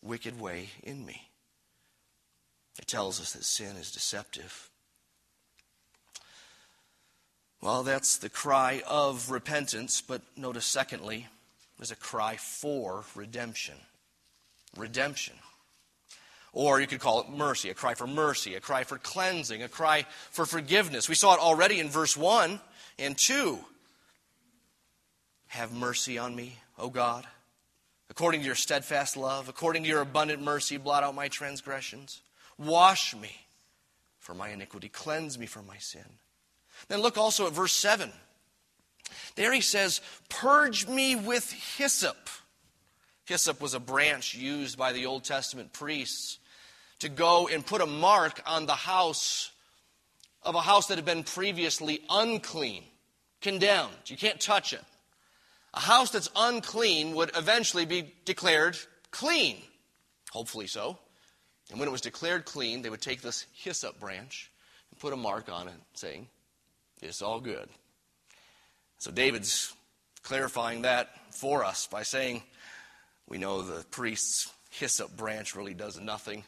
wicked 0.00 0.40
way 0.40 0.68
in 0.82 1.04
me. 1.04 1.28
It 2.78 2.86
tells 2.86 3.20
us 3.20 3.32
that 3.32 3.44
sin 3.44 3.76
is 3.76 3.90
deceptive. 3.90 4.70
Well, 7.60 7.82
that's 7.82 8.18
the 8.18 8.28
cry 8.28 8.82
of 8.86 9.30
repentance, 9.30 10.00
but 10.00 10.22
notice, 10.36 10.66
secondly, 10.66 11.26
there's 11.78 11.90
a 11.90 11.96
cry 11.96 12.36
for 12.36 13.04
redemption. 13.14 13.74
Redemption. 14.76 15.34
Or 16.52 16.80
you 16.80 16.86
could 16.86 17.00
call 17.00 17.20
it 17.20 17.28
mercy, 17.30 17.70
a 17.70 17.74
cry 17.74 17.94
for 17.94 18.06
mercy, 18.06 18.54
a 18.54 18.60
cry 18.60 18.84
for 18.84 18.98
cleansing, 18.98 19.62
a 19.62 19.68
cry 19.68 20.06
for 20.30 20.46
forgiveness. 20.46 21.08
We 21.08 21.14
saw 21.14 21.34
it 21.34 21.40
already 21.40 21.80
in 21.80 21.88
verse 21.88 22.16
1 22.16 22.60
and 22.98 23.16
2. 23.16 23.58
Have 25.48 25.72
mercy 25.72 26.18
on 26.18 26.34
me, 26.34 26.58
O 26.78 26.90
God. 26.90 27.26
According 28.10 28.40
to 28.40 28.46
your 28.46 28.54
steadfast 28.54 29.16
love, 29.16 29.48
according 29.48 29.82
to 29.82 29.88
your 29.88 30.00
abundant 30.00 30.42
mercy, 30.42 30.76
blot 30.76 31.02
out 31.02 31.14
my 31.14 31.28
transgressions. 31.28 32.22
Wash 32.58 33.14
me 33.14 33.32
for 34.18 34.34
my 34.34 34.48
iniquity, 34.48 34.88
cleanse 34.88 35.38
me 35.38 35.46
from 35.46 35.66
my 35.66 35.78
sin. 35.78 36.04
Then 36.88 37.00
look 37.00 37.16
also 37.16 37.46
at 37.46 37.52
verse 37.52 37.72
7. 37.72 38.10
There 39.36 39.52
he 39.52 39.60
says, 39.60 40.00
Purge 40.28 40.88
me 40.88 41.14
with 41.14 41.50
hyssop. 41.76 42.28
Hyssop 43.24 43.60
was 43.60 43.74
a 43.74 43.80
branch 43.80 44.34
used 44.34 44.78
by 44.78 44.92
the 44.92 45.06
Old 45.06 45.24
Testament 45.24 45.72
priests 45.72 46.38
to 47.00 47.08
go 47.08 47.48
and 47.48 47.64
put 47.64 47.80
a 47.80 47.86
mark 47.86 48.40
on 48.46 48.66
the 48.66 48.74
house 48.74 49.50
of 50.42 50.54
a 50.54 50.60
house 50.60 50.86
that 50.86 50.96
had 50.96 51.04
been 51.04 51.24
previously 51.24 52.00
unclean, 52.08 52.84
condemned. 53.40 53.92
You 54.06 54.16
can't 54.16 54.40
touch 54.40 54.72
it. 54.72 54.82
A 55.76 55.80
house 55.80 56.10
that's 56.10 56.30
unclean 56.34 57.14
would 57.14 57.30
eventually 57.36 57.84
be 57.84 58.12
declared 58.24 58.78
clean. 59.10 59.58
Hopefully 60.32 60.66
so. 60.66 60.98
And 61.70 61.78
when 61.78 61.88
it 61.88 61.92
was 61.92 62.00
declared 62.00 62.46
clean, 62.46 62.82
they 62.82 62.90
would 62.90 63.02
take 63.02 63.20
this 63.20 63.46
hyssop 63.52 64.00
branch 64.00 64.50
and 64.90 64.98
put 64.98 65.12
a 65.12 65.16
mark 65.16 65.50
on 65.50 65.68
it 65.68 65.74
saying, 65.94 66.28
It's 67.02 67.22
all 67.22 67.40
good. 67.40 67.68
So 68.98 69.10
David's 69.10 69.74
clarifying 70.22 70.82
that 70.82 71.10
for 71.32 71.64
us 71.64 71.86
by 71.86 72.02
saying, 72.02 72.42
We 73.28 73.36
know 73.36 73.62
the 73.62 73.84
priest's 73.90 74.50
hyssop 74.70 75.14
branch 75.16 75.54
really 75.54 75.74
does 75.74 76.00
nothing. 76.00 76.44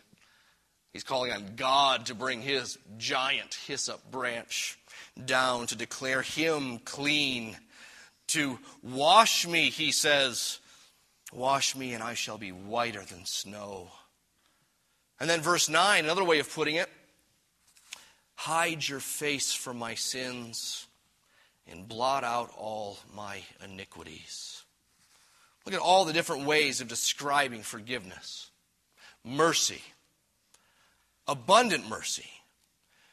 He's 0.93 1.05
calling 1.05 1.33
on 1.33 1.55
God 1.57 2.07
to 2.07 2.15
bring 2.15 2.41
his 2.41 2.79
giant 2.97 3.55
hyssop 3.67 4.11
branch 4.11 4.79
down 5.23 5.67
to 5.67 5.77
declare 5.77 6.23
him 6.23 6.79
clean 6.79 7.57
to 8.29 8.59
wash 8.83 9.47
me, 9.47 9.71
he 9.71 9.93
says, 9.93 10.59
Wash 11.33 11.77
me, 11.77 11.93
and 11.93 12.03
I 12.03 12.15
shall 12.15 12.39
be 12.39 12.53
whiter 12.53 13.05
than 13.05 13.27
snow. 13.27 13.91
And 15.21 15.29
then, 15.29 15.41
verse 15.41 15.69
9, 15.69 16.05
another 16.05 16.25
way 16.25 16.39
of 16.39 16.53
putting 16.53 16.77
it 16.77 16.89
hide 18.39 18.87
your 18.87 19.01
face 19.01 19.53
from 19.53 19.77
my 19.77 19.97
sins 19.97 20.87
and 21.67 21.89
blot 21.89 22.23
out 22.23 22.53
all 22.57 22.97
my 23.13 23.43
iniquities. 23.65 24.63
Look 25.67 25.75
at 25.75 25.81
all 25.81 26.05
the 26.05 26.13
different 26.13 26.47
ways 26.47 26.81
of 26.81 26.87
describing 26.87 27.63
forgiveness 27.63 28.51
mercy, 29.25 29.83
abundant 31.27 31.89
mercy, 31.89 32.31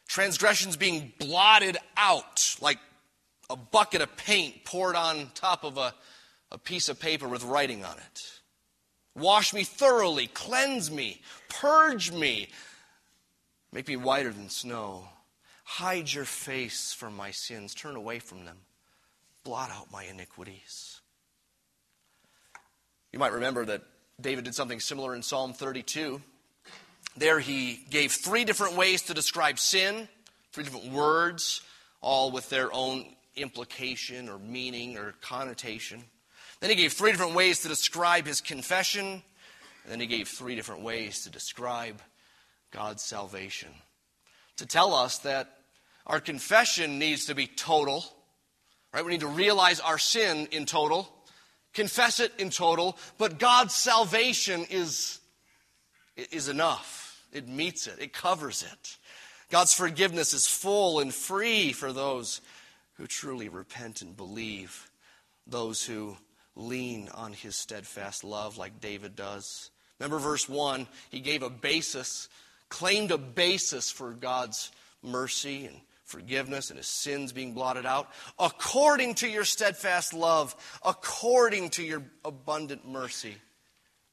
transgressions 0.07 0.77
being 0.77 1.11
blotted 1.17 1.75
out 1.97 2.55
like 2.61 2.77
a 3.49 3.55
bucket 3.55 4.01
of 4.01 4.15
paint 4.17 4.65
poured 4.65 4.95
on 4.95 5.29
top 5.35 5.63
of 5.63 5.77
a, 5.77 5.93
a 6.51 6.57
piece 6.57 6.89
of 6.89 6.99
paper 6.99 7.27
with 7.27 7.43
writing 7.43 7.83
on 7.83 7.97
it. 7.97 8.39
Wash 9.15 9.53
me 9.53 9.63
thoroughly, 9.63 10.27
cleanse 10.27 10.91
me, 10.91 11.21
purge 11.47 12.11
me, 12.11 12.49
make 13.71 13.87
me 13.87 13.95
whiter 13.95 14.31
than 14.31 14.49
snow. 14.49 15.07
Hide 15.63 16.11
your 16.11 16.25
face 16.25 16.93
from 16.93 17.15
my 17.15 17.31
sins, 17.31 17.73
turn 17.73 17.95
away 17.95 18.19
from 18.19 18.45
them, 18.45 18.57
blot 19.43 19.71
out 19.71 19.91
my 19.91 20.03
iniquities. 20.03 21.01
You 23.11 23.19
might 23.19 23.33
remember 23.33 23.65
that 23.65 23.81
David 24.19 24.43
did 24.43 24.55
something 24.55 24.79
similar 24.79 25.15
in 25.15 25.23
Psalm 25.23 25.53
32. 25.53 26.21
There 27.17 27.39
he 27.39 27.85
gave 27.89 28.11
three 28.11 28.43
different 28.43 28.75
ways 28.75 29.03
to 29.03 29.13
describe 29.13 29.57
sin, 29.57 30.09
three 30.51 30.65
different 30.65 30.91
words, 30.91 31.61
all 32.01 32.31
with 32.31 32.49
their 32.49 32.73
own 32.73 33.14
implication 33.35 34.29
or 34.29 34.39
meaning 34.39 34.97
or 34.97 35.13
connotation. 35.21 36.03
Then 36.59 36.69
he 36.69 36.75
gave 36.75 36.93
three 36.93 37.11
different 37.11 37.35
ways 37.35 37.61
to 37.61 37.67
describe 37.67 38.25
his 38.25 38.41
confession. 38.41 39.05
And 39.83 39.91
then 39.91 39.99
he 39.99 40.07
gave 40.07 40.27
three 40.27 40.55
different 40.55 40.81
ways 40.81 41.23
to 41.23 41.29
describe 41.29 42.01
God's 42.71 43.03
salvation. 43.03 43.69
To 44.57 44.65
tell 44.65 44.93
us 44.93 45.19
that 45.19 45.59
our 46.07 46.19
confession 46.19 46.99
needs 46.99 47.25
to 47.25 47.35
be 47.35 47.47
total, 47.47 48.05
right? 48.93 49.03
We 49.03 49.11
need 49.11 49.21
to 49.21 49.27
realize 49.27 49.79
our 49.79 49.97
sin 49.97 50.47
in 50.51 50.65
total, 50.65 51.09
confess 51.73 52.19
it 52.19 52.31
in 52.37 52.49
total, 52.49 52.97
but 53.17 53.39
God's 53.39 53.75
salvation 53.75 54.65
is, 54.69 55.19
is 56.15 56.47
enough. 56.47 57.23
It 57.33 57.47
meets 57.47 57.87
it, 57.87 57.99
it 57.99 58.13
covers 58.13 58.63
it. 58.63 58.97
God's 59.49 59.73
forgiveness 59.73 60.33
is 60.33 60.47
full 60.47 60.99
and 60.99 61.13
free 61.13 61.73
for 61.73 61.93
those 61.93 62.41
who 62.95 63.07
truly 63.07 63.49
repent 63.49 64.01
and 64.01 64.15
believe, 64.15 64.89
those 65.47 65.83
who 65.83 66.17
lean 66.55 67.09
on 67.13 67.33
his 67.33 67.55
steadfast 67.55 68.23
love 68.23 68.57
like 68.57 68.79
David 68.79 69.15
does. 69.15 69.69
Remember 69.99 70.19
verse 70.19 70.47
1, 70.47 70.87
he 71.09 71.19
gave 71.19 71.43
a 71.43 71.49
basis, 71.49 72.29
claimed 72.69 73.11
a 73.11 73.17
basis 73.17 73.91
for 73.91 74.11
God's 74.11 74.71
mercy 75.01 75.65
and 75.65 75.75
forgiveness 76.05 76.69
and 76.69 76.77
his 76.77 76.87
sins 76.87 77.31
being 77.31 77.53
blotted 77.53 77.85
out. 77.85 78.09
According 78.39 79.15
to 79.15 79.27
your 79.27 79.43
steadfast 79.43 80.13
love, 80.13 80.55
according 80.83 81.71
to 81.71 81.83
your 81.83 82.03
abundant 82.23 82.87
mercy, 82.87 83.35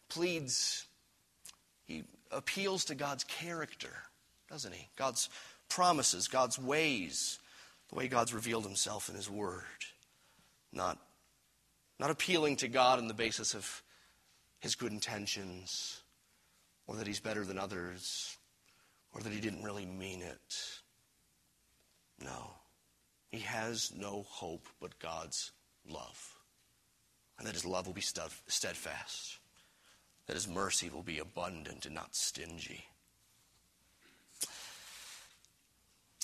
pleads, 0.08 0.86
he 1.84 2.04
appeals 2.30 2.86
to 2.86 2.94
God's 2.94 3.24
character, 3.24 3.92
doesn't 4.50 4.74
he? 4.74 4.88
God's 4.96 5.28
promises, 5.68 6.28
God's 6.28 6.58
ways 6.58 7.38
the 7.92 7.98
way 7.98 8.08
God's 8.08 8.32
revealed 8.32 8.64
himself 8.64 9.10
in 9.10 9.14
his 9.14 9.28
word. 9.28 9.62
Not, 10.72 10.98
not 12.00 12.10
appealing 12.10 12.56
to 12.56 12.68
God 12.68 12.98
on 12.98 13.06
the 13.06 13.14
basis 13.14 13.54
of 13.54 13.82
his 14.60 14.74
good 14.74 14.92
intentions, 14.92 16.00
or 16.86 16.96
that 16.96 17.06
he's 17.06 17.20
better 17.20 17.44
than 17.44 17.58
others, 17.58 18.38
or 19.14 19.20
that 19.20 19.32
he 19.32 19.40
didn't 19.40 19.62
really 19.62 19.84
mean 19.84 20.22
it. 20.22 20.56
No. 22.24 22.54
He 23.30 23.40
has 23.40 23.92
no 23.94 24.24
hope 24.28 24.66
but 24.80 24.98
God's 24.98 25.52
love. 25.86 26.34
And 27.38 27.46
that 27.46 27.54
his 27.54 27.66
love 27.66 27.86
will 27.86 27.94
be 27.94 28.00
steadfast, 28.00 29.38
that 30.26 30.34
his 30.34 30.48
mercy 30.48 30.88
will 30.88 31.02
be 31.02 31.18
abundant 31.18 31.84
and 31.84 31.94
not 31.94 32.14
stingy. 32.14 32.86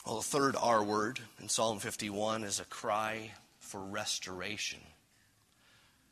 Well, 0.07 0.17
the 0.17 0.23
third 0.23 0.57
R 0.57 0.83
word 0.83 1.21
in 1.41 1.49
Psalm 1.49 1.81
51 1.81 2.45
is 2.45 2.61
a 2.61 2.65
cry 2.65 3.33
for 3.59 3.81
restoration. 3.81 4.79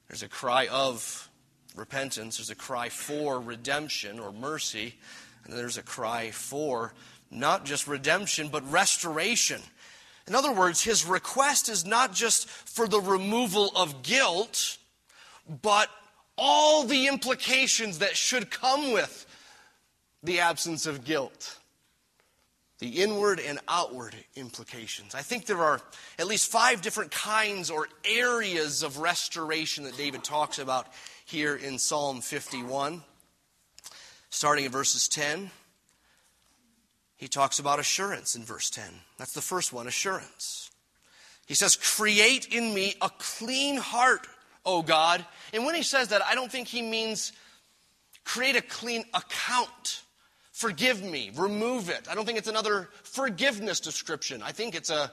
There's 0.09 0.23
a 0.23 0.29
cry 0.29 0.67
of 0.67 1.31
repentance, 1.75 2.37
there's 2.37 2.51
a 2.51 2.55
cry 2.55 2.89
for 2.89 3.41
redemption 3.41 4.19
or 4.19 4.33
mercy, 4.33 4.95
and 5.45 5.57
there's 5.57 5.79
a 5.79 5.83
cry 5.83 6.31
for 6.31 6.95
not 7.31 7.65
just 7.65 7.87
redemption, 7.87 8.49
but 8.49 8.71
restoration. 8.71 9.63
In 10.27 10.35
other 10.35 10.53
words, 10.53 10.83
his 10.83 11.07
request 11.07 11.69
is 11.69 11.85
not 11.85 12.13
just 12.13 12.49
for 12.49 12.89
the 12.89 13.01
removal 13.01 13.71
of 13.77 14.03
guilt, 14.03 14.79
but 15.63 15.89
all 16.37 16.85
the 16.85 17.07
implications 17.07 18.01
that 18.01 18.17
should 18.17 18.51
come 18.51 18.93
with 18.93 19.27
the 20.23 20.41
absence 20.41 20.87
of 20.87 21.05
guilt 21.05 21.59
the 22.79 23.03
inward 23.03 23.41
and 23.41 23.59
outward 23.69 24.15
implications. 24.35 25.15
I 25.15 25.23
think 25.23 25.47
there 25.47 25.63
are 25.63 25.81
at 26.19 26.27
least 26.27 26.51
five 26.51 26.83
different 26.83 27.11
kinds 27.11 27.71
or 27.71 27.89
areas 28.05 28.83
of 28.83 28.99
restoration 28.99 29.85
that 29.85 29.97
David 29.97 30.23
talks 30.23 30.59
about 30.59 30.87
here 31.25 31.57
in 31.57 31.79
Psalm 31.79 32.21
51. 32.21 33.03
Starting 34.29 34.67
in 34.67 34.73
verses 34.73 35.09
10, 35.09 35.51
he 37.17 37.29
talks 37.29 37.59
about 37.59 37.79
assurance 37.79 38.37
in 38.37 38.43
verse 38.43 38.69
10. 38.69 38.85
That's 39.17 39.33
the 39.33 39.41
first 39.41 39.73
one 39.73 39.87
assurance. 39.87 40.71
He 41.47 41.55
says, 41.55 41.77
Create 41.77 42.49
in 42.49 42.75
me 42.75 42.95
a 43.01 43.09
clean 43.19 43.79
heart, 43.79 44.27
O 44.67 44.83
God. 44.83 45.25
And 45.55 45.65
when 45.65 45.75
he 45.75 45.83
says 45.83 46.09
that, 46.09 46.23
I 46.23 46.35
don't 46.35 46.53
think 46.53 46.69
he 46.69 46.83
means 46.83 47.33
create 48.25 48.57
a 48.57 48.63
clean 48.63 49.05
account 49.15 50.03
forgive 50.57 51.03
me, 51.03 51.31
remove 51.37 51.91
it. 51.91 52.09
I 52.11 52.15
don't 52.15 52.25
think 52.25 52.39
it's 52.39 52.49
another 52.49 52.89
forgiveness 53.03 53.79
description. 53.79 54.43
I 54.43 54.53
think 54.53 54.75
it's 54.75 54.89
a 54.89 55.13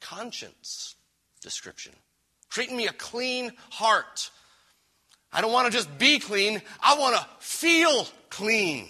conscience 0.00 0.94
description. 1.42 1.92
Treating 2.48 2.76
me 2.76 2.86
a 2.86 2.92
clean 2.92 3.50
heart. 3.70 4.30
I 5.32 5.40
don't 5.40 5.52
want 5.52 5.66
to 5.66 5.76
just 5.76 5.98
be 5.98 6.20
clean, 6.20 6.62
I 6.80 6.96
want 6.96 7.16
to 7.16 7.26
feel 7.40 8.06
clean. 8.30 8.86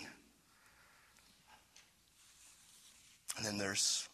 And 3.39 3.47
then 3.47 3.57
there's 3.57 4.07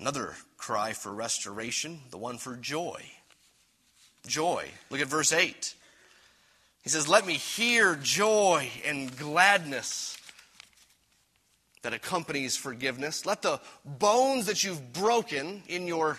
another 0.00 0.34
cry 0.56 0.94
for 0.94 1.12
restoration, 1.12 2.00
the 2.10 2.16
one 2.16 2.38
for 2.38 2.56
joy. 2.56 3.02
Joy. 4.26 4.64
Look 4.88 5.02
at 5.02 5.08
verse 5.08 5.34
8. 5.34 5.74
He 6.82 6.88
says, 6.88 7.06
Let 7.06 7.26
me 7.26 7.34
hear 7.34 7.96
joy 7.96 8.70
and 8.86 9.14
gladness 9.18 10.16
that 11.82 11.92
accompanies 11.92 12.56
forgiveness. 12.56 13.26
Let 13.26 13.42
the 13.42 13.60
bones 13.84 14.46
that 14.46 14.64
you've 14.64 14.92
broken 14.92 15.62
in 15.66 15.86
your, 15.86 16.18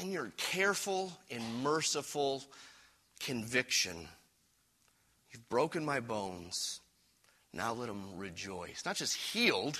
in 0.00 0.10
your 0.10 0.32
careful 0.36 1.12
and 1.30 1.62
merciful 1.62 2.44
conviction, 3.20 4.08
you've 5.32 5.48
broken 5.48 5.84
my 5.84 6.00
bones. 6.00 6.80
Now 7.52 7.72
let 7.72 7.88
them 7.88 8.16
rejoice. 8.16 8.82
Not 8.84 8.96
just 8.96 9.16
healed, 9.16 9.78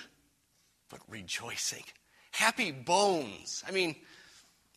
but 0.89 1.01
rejoicing. 1.09 1.85
Happy 2.31 2.73
bones. 2.73 3.63
I 3.67 3.73
mean, 3.73 3.97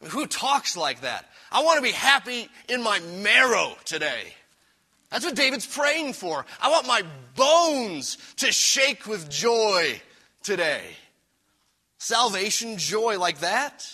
who 0.04 0.28
talks 0.28 0.76
like 0.76 1.02
that? 1.02 1.26
I 1.52 1.63
want 1.63 1.78
to 1.78 1.84
be 1.84 1.92
happy 1.92 2.50
in 2.68 2.84
my 2.84 3.00
marrow 3.22 3.76
today. 3.86 4.34
That's 5.10 5.24
what 5.24 5.36
David's 5.36 5.66
praying 5.66 6.13
for. 6.13 6.46
I 6.62 6.70
want 6.70 6.86
my 6.86 7.04
bones 7.36 8.18
to 8.38 8.52
shake 8.52 9.08
with 9.08 9.30
joy 9.30 10.02
today. 10.43 10.82
Salvation, 11.97 12.78
joy 12.78 13.19
like 13.19 13.39
that. 13.39 13.88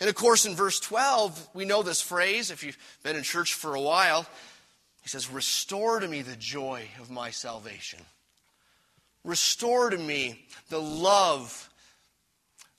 And 0.00 0.08
of 0.08 0.14
course, 0.14 0.46
in 0.46 0.54
verse 0.54 0.80
12, 0.80 1.50
we 1.54 1.64
know 1.64 1.82
this 1.82 2.00
phrase, 2.00 2.50
if 2.50 2.62
you've 2.62 2.78
been 3.02 3.16
in 3.16 3.22
church 3.22 3.54
for 3.54 3.74
a 3.74 3.80
while. 3.80 4.26
He 5.02 5.08
says, 5.08 5.30
Restore 5.30 6.00
to 6.00 6.08
me 6.08 6.22
the 6.22 6.36
joy 6.36 6.88
of 7.00 7.10
my 7.10 7.30
salvation. 7.30 8.00
Restore 9.24 9.90
to 9.90 9.98
me 9.98 10.46
the 10.68 10.80
love, 10.80 11.68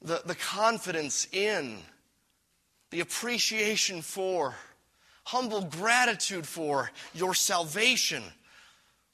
the, 0.01 0.21
the 0.25 0.35
confidence 0.35 1.27
in, 1.31 1.77
the 2.91 3.01
appreciation 3.01 4.01
for, 4.01 4.55
humble 5.25 5.61
gratitude 5.61 6.47
for 6.47 6.89
your 7.13 7.33
salvation. 7.33 8.23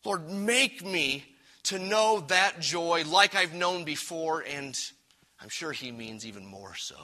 Lord, 0.06 0.30
make 0.30 0.86
me 0.86 1.26
to 1.66 1.80
know 1.80 2.24
that 2.28 2.60
joy 2.60 3.04
like 3.06 3.36
I've 3.36 3.54
known 3.54 3.84
before, 3.84 4.42
and 4.42 4.78
I'm 5.40 5.50
sure 5.50 5.72
he 5.72 5.92
means 5.92 6.26
even 6.26 6.46
more 6.46 6.76
so. 6.76 6.96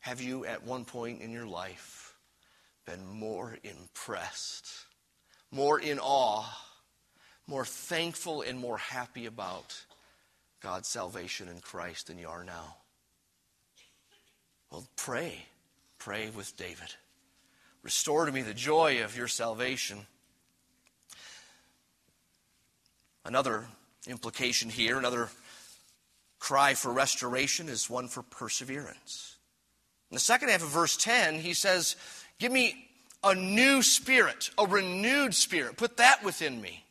Have 0.00 0.20
you, 0.20 0.44
at 0.44 0.64
one 0.64 0.84
point 0.84 1.22
in 1.22 1.32
your 1.32 1.46
life, 1.46 2.14
been 2.86 3.06
more 3.06 3.56
impressed, 3.62 4.68
more 5.50 5.80
in 5.80 5.98
awe, 5.98 6.44
more 7.46 7.64
thankful, 7.64 8.42
and 8.42 8.58
more 8.58 8.78
happy 8.78 9.26
about 9.26 9.74
God's 10.60 10.88
salvation 10.88 11.48
in 11.48 11.60
Christ 11.60 12.08
than 12.08 12.18
you 12.18 12.28
are 12.28 12.44
now? 12.44 12.76
Well, 14.70 14.86
pray. 14.96 15.46
Pray 15.98 16.28
with 16.28 16.56
David. 16.56 16.94
Restore 17.82 18.26
to 18.26 18.32
me 18.32 18.42
the 18.42 18.52
joy 18.52 19.04
of 19.04 19.16
your 19.16 19.28
salvation. 19.28 20.06
Another 23.24 23.66
implication 24.06 24.68
here, 24.68 24.98
another 24.98 25.28
cry 26.38 26.74
for 26.74 26.92
restoration 26.92 27.68
is 27.68 27.88
one 27.88 28.08
for 28.08 28.22
perseverance. 28.22 29.36
In 30.10 30.16
the 30.16 30.20
second 30.20 30.50
half 30.50 30.62
of 30.62 30.68
verse 30.68 30.96
10, 30.96 31.40
he 31.40 31.54
says, 31.54 31.96
Give 32.38 32.52
me 32.52 32.88
a 33.22 33.34
new 33.34 33.82
spirit, 33.82 34.50
a 34.58 34.66
renewed 34.66 35.34
spirit. 35.34 35.76
Put 35.76 35.96
that 35.96 36.22
within 36.22 36.60
me. 36.60 36.84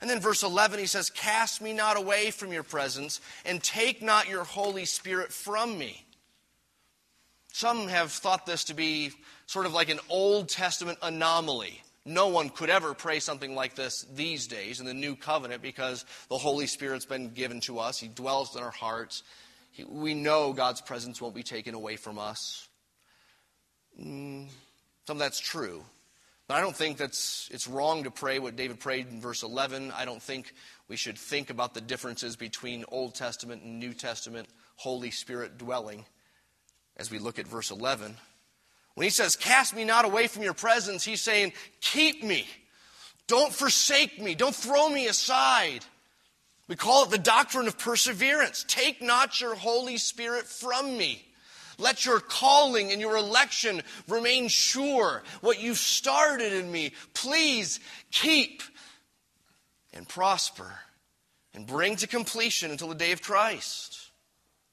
And 0.00 0.10
then 0.10 0.20
verse 0.20 0.42
11, 0.42 0.78
he 0.78 0.86
says, 0.86 1.08
Cast 1.08 1.62
me 1.62 1.72
not 1.72 1.96
away 1.96 2.30
from 2.30 2.52
your 2.52 2.62
presence, 2.62 3.20
and 3.44 3.62
take 3.62 4.02
not 4.02 4.28
your 4.28 4.44
Holy 4.44 4.84
Spirit 4.84 5.32
from 5.32 5.78
me. 5.78 6.04
Some 7.52 7.88
have 7.88 8.12
thought 8.12 8.44
this 8.44 8.64
to 8.64 8.74
be 8.74 9.12
sort 9.46 9.64
of 9.64 9.72
like 9.72 9.88
an 9.88 10.00
Old 10.10 10.48
Testament 10.48 10.98
anomaly. 11.00 11.82
No 12.08 12.28
one 12.28 12.50
could 12.50 12.70
ever 12.70 12.94
pray 12.94 13.18
something 13.18 13.56
like 13.56 13.74
this 13.74 14.06
these 14.14 14.46
days 14.46 14.78
in 14.78 14.86
the 14.86 14.94
new 14.94 15.16
covenant 15.16 15.60
because 15.60 16.04
the 16.28 16.38
Holy 16.38 16.68
Spirit's 16.68 17.04
been 17.04 17.30
given 17.30 17.60
to 17.62 17.80
us. 17.80 17.98
He 17.98 18.06
dwells 18.06 18.54
in 18.54 18.62
our 18.62 18.70
hearts. 18.70 19.24
He, 19.72 19.82
we 19.82 20.14
know 20.14 20.52
God's 20.52 20.80
presence 20.80 21.20
won't 21.20 21.34
be 21.34 21.42
taken 21.42 21.74
away 21.74 21.96
from 21.96 22.16
us. 22.16 22.68
Mm, 24.00 24.46
some 25.04 25.16
of 25.16 25.18
that's 25.18 25.40
true. 25.40 25.82
But 26.46 26.54
I 26.54 26.60
don't 26.60 26.76
think 26.76 26.96
that's 26.96 27.48
it's 27.52 27.66
wrong 27.66 28.04
to 28.04 28.12
pray 28.12 28.38
what 28.38 28.54
David 28.54 28.78
prayed 28.78 29.08
in 29.08 29.20
verse 29.20 29.42
11. 29.42 29.90
I 29.90 30.04
don't 30.04 30.22
think 30.22 30.54
we 30.86 30.96
should 30.96 31.18
think 31.18 31.50
about 31.50 31.74
the 31.74 31.80
differences 31.80 32.36
between 32.36 32.84
Old 32.86 33.16
Testament 33.16 33.62
and 33.64 33.80
New 33.80 33.92
Testament 33.92 34.48
Holy 34.76 35.10
Spirit 35.10 35.58
dwelling 35.58 36.04
as 36.96 37.10
we 37.10 37.18
look 37.18 37.40
at 37.40 37.48
verse 37.48 37.72
11. 37.72 38.16
When 38.96 39.04
he 39.04 39.10
says, 39.10 39.36
Cast 39.36 39.76
me 39.76 39.84
not 39.84 40.06
away 40.06 40.26
from 40.26 40.42
your 40.42 40.54
presence, 40.54 41.04
he's 41.04 41.20
saying, 41.20 41.52
Keep 41.80 42.24
me. 42.24 42.46
Don't 43.28 43.52
forsake 43.52 44.20
me. 44.20 44.34
Don't 44.34 44.54
throw 44.54 44.88
me 44.88 45.06
aside. 45.06 45.84
We 46.66 46.76
call 46.76 47.04
it 47.04 47.10
the 47.10 47.18
doctrine 47.18 47.68
of 47.68 47.78
perseverance. 47.78 48.64
Take 48.66 49.02
not 49.02 49.40
your 49.40 49.54
Holy 49.54 49.98
Spirit 49.98 50.46
from 50.46 50.96
me. 50.96 51.22
Let 51.78 52.06
your 52.06 52.20
calling 52.20 52.90
and 52.90 53.00
your 53.00 53.16
election 53.16 53.82
remain 54.08 54.48
sure. 54.48 55.22
What 55.42 55.60
you've 55.60 55.76
started 55.76 56.54
in 56.54 56.72
me, 56.72 56.92
please 57.12 57.80
keep 58.10 58.62
and 59.92 60.08
prosper 60.08 60.72
and 61.52 61.66
bring 61.66 61.96
to 61.96 62.06
completion 62.06 62.70
until 62.70 62.88
the 62.88 62.94
day 62.94 63.12
of 63.12 63.20
Christ. 63.20 64.05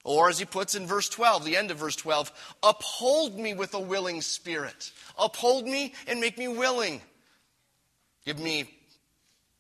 Or, 0.04 0.30
as 0.30 0.38
he 0.38 0.46
puts 0.46 0.76
in 0.76 0.86
verse 0.86 1.08
12, 1.08 1.46
the 1.46 1.56
end 1.56 1.72
of 1.72 1.78
verse 1.78 1.96
12, 1.96 2.32
uphold 2.62 3.39
me 3.39 3.54
with 3.54 3.74
a 3.74 3.80
willing 3.80 4.22
spirit. 4.22 4.92
Uphold 5.18 5.66
me 5.66 5.94
and 6.08 6.20
make 6.20 6.38
me 6.38 6.50
willing. 6.50 7.02
Give 8.26 8.38
me 8.38 8.70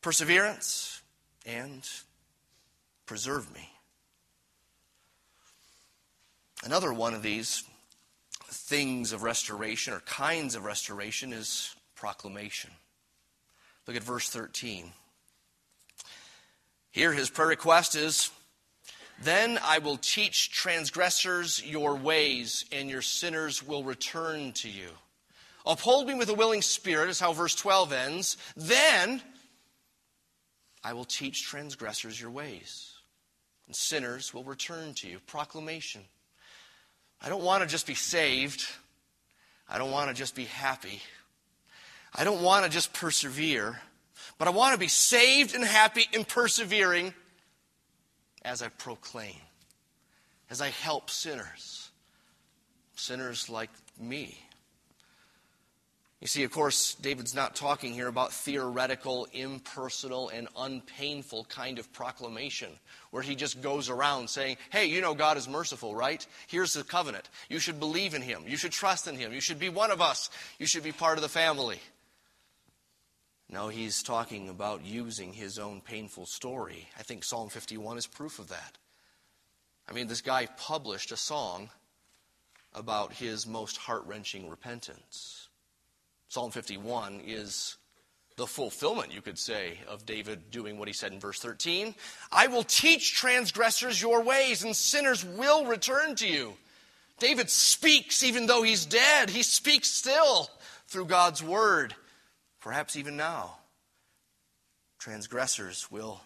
perseverance 0.01 1.01
and 1.45 1.87
preserve 3.05 3.53
me. 3.53 3.69
Another 6.65 6.93
one 6.93 7.13
of 7.13 7.23
these 7.23 7.63
things 8.47 9.11
of 9.11 9.23
restoration 9.23 9.93
or 9.93 9.99
kinds 10.01 10.55
of 10.55 10.65
restoration 10.65 11.33
is 11.33 11.75
proclamation. 11.95 12.71
Look 13.87 13.97
at 13.97 14.03
verse 14.03 14.29
13. 14.29 14.91
Here, 16.91 17.11
his 17.11 17.29
prayer 17.29 17.47
request 17.47 17.95
is 17.95 18.29
then 19.21 19.59
I 19.63 19.79
will 19.79 19.97
teach 19.97 20.51
transgressors 20.51 21.63
your 21.65 21.95
ways, 21.95 22.65
and 22.71 22.89
your 22.89 23.01
sinners 23.01 23.65
will 23.65 23.83
return 23.83 24.51
to 24.53 24.69
you. 24.69 24.89
Uphold 25.65 26.07
me 26.07 26.13
with 26.13 26.29
a 26.29 26.33
willing 26.33 26.61
spirit, 26.61 27.09
is 27.09 27.19
how 27.19 27.31
verse 27.31 27.55
12 27.55 27.93
ends. 27.93 28.37
Then 28.57 29.21
I 30.83 30.93
will 30.93 31.05
teach 31.05 31.43
transgressors 31.43 32.19
your 32.19 32.31
ways. 32.31 32.89
and 33.67 33.75
sinners 33.75 34.33
will 34.33 34.43
return 34.43 34.93
to 34.95 35.07
you. 35.07 35.19
Proclamation. 35.25 36.01
I 37.21 37.29
don't 37.29 37.43
want 37.43 37.63
to 37.63 37.69
just 37.69 37.87
be 37.87 37.95
saved. 37.95 38.67
I 39.69 39.77
don't 39.77 39.91
want 39.91 40.09
to 40.09 40.13
just 40.13 40.35
be 40.35 40.43
happy. 40.43 41.01
I 42.13 42.25
don't 42.25 42.41
want 42.41 42.65
to 42.65 42.71
just 42.71 42.93
persevere. 42.93 43.79
But 44.37 44.47
I 44.47 44.51
want 44.51 44.73
to 44.73 44.79
be 44.79 44.89
saved 44.89 45.55
and 45.55 45.63
happy 45.63 46.05
and 46.13 46.27
persevering 46.27 47.13
as 48.45 48.61
I 48.61 48.69
proclaim, 48.69 49.35
as 50.49 50.61
I 50.61 50.69
help 50.69 51.09
sinners, 51.09 51.89
sinners 52.95 53.49
like 53.49 53.69
me. 53.99 54.37
You 56.23 56.27
see, 56.27 56.43
of 56.43 56.51
course, 56.51 56.95
David's 56.95 57.35
not 57.35 57.53
talking 57.53 57.93
here 57.93 58.07
about 58.07 58.31
theoretical, 58.31 59.27
impersonal, 59.33 60.29
and 60.29 60.47
unpainful 60.57 61.43
kind 61.49 61.79
of 61.79 61.91
proclamation 61.91 62.69
where 63.11 63.21
he 63.21 63.35
just 63.35 63.61
goes 63.61 63.89
around 63.89 64.29
saying, 64.29 64.55
Hey, 64.69 64.85
you 64.85 65.01
know 65.01 65.15
God 65.15 65.35
is 65.35 65.49
merciful, 65.49 65.93
right? 65.93 66.25
Here's 66.47 66.75
the 66.75 66.85
covenant. 66.85 67.29
You 67.49 67.59
should 67.59 67.77
believe 67.77 68.13
in 68.13 68.21
him. 68.21 68.43
You 68.47 68.55
should 68.55 68.71
trust 68.71 69.05
in 69.09 69.17
him. 69.17 69.33
You 69.33 69.41
should 69.41 69.59
be 69.59 69.67
one 69.67 69.91
of 69.91 69.99
us. 69.99 70.29
You 70.59 70.65
should 70.65 70.83
be 70.83 70.93
part 70.93 71.17
of 71.17 71.23
the 71.23 71.27
family. 71.27 71.81
No, 73.53 73.67
he's 73.67 74.01
talking 74.01 74.49
about 74.49 74.83
using 74.83 75.31
his 75.31 75.59
own 75.59 75.79
painful 75.79 76.25
story. 76.25 76.89
I 76.97 77.03
think 77.03 77.23
Psalm 77.23 77.49
51 77.49 77.99
is 77.99 78.07
proof 78.07 78.39
of 78.39 78.49
that. 78.49 78.79
I 79.87 79.93
mean, 79.93 80.07
this 80.07 80.21
guy 80.21 80.47
published 80.57 81.11
a 81.11 81.17
song 81.17 81.69
about 82.73 83.13
his 83.13 83.45
most 83.45 83.77
heart 83.77 84.05
wrenching 84.07 84.49
repentance. 84.49 85.49
Psalm 86.29 86.49
51 86.49 87.21
is 87.27 87.77
the 88.37 88.47
fulfillment, 88.47 89.13
you 89.13 89.21
could 89.21 89.37
say, 89.37 89.77
of 89.87 90.03
David 90.03 90.49
doing 90.49 90.79
what 90.79 90.87
he 90.87 90.93
said 90.93 91.13
in 91.13 91.19
verse 91.19 91.39
13. 91.39 91.93
I 92.31 92.47
will 92.47 92.63
teach 92.63 93.13
transgressors 93.13 94.01
your 94.01 94.23
ways, 94.23 94.63
and 94.63 94.75
sinners 94.75 95.23
will 95.23 95.67
return 95.67 96.15
to 96.15 96.27
you. 96.27 96.55
David 97.19 97.51
speaks 97.51 98.23
even 98.23 98.47
though 98.47 98.63
he's 98.63 98.87
dead. 98.87 99.29
He 99.29 99.43
speaks 99.43 99.91
still 99.91 100.49
through 100.87 101.05
God's 101.05 101.43
word. 101.43 101.93
Perhaps 102.63 102.95
even 102.95 103.17
now, 103.17 103.57
transgressors 104.97 105.91
will 105.91 106.21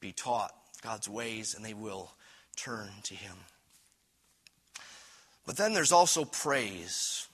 be 0.00 0.10
taught 0.10 0.54
God's 0.80 1.06
ways 1.06 1.54
and 1.54 1.62
they 1.62 1.74
will 1.74 2.12
turn 2.56 2.88
to 3.02 3.14
him. 3.14 3.36
But 5.44 5.58
then 5.58 5.74
there's 5.74 5.92
also 5.92 6.24
praise. 6.24 7.28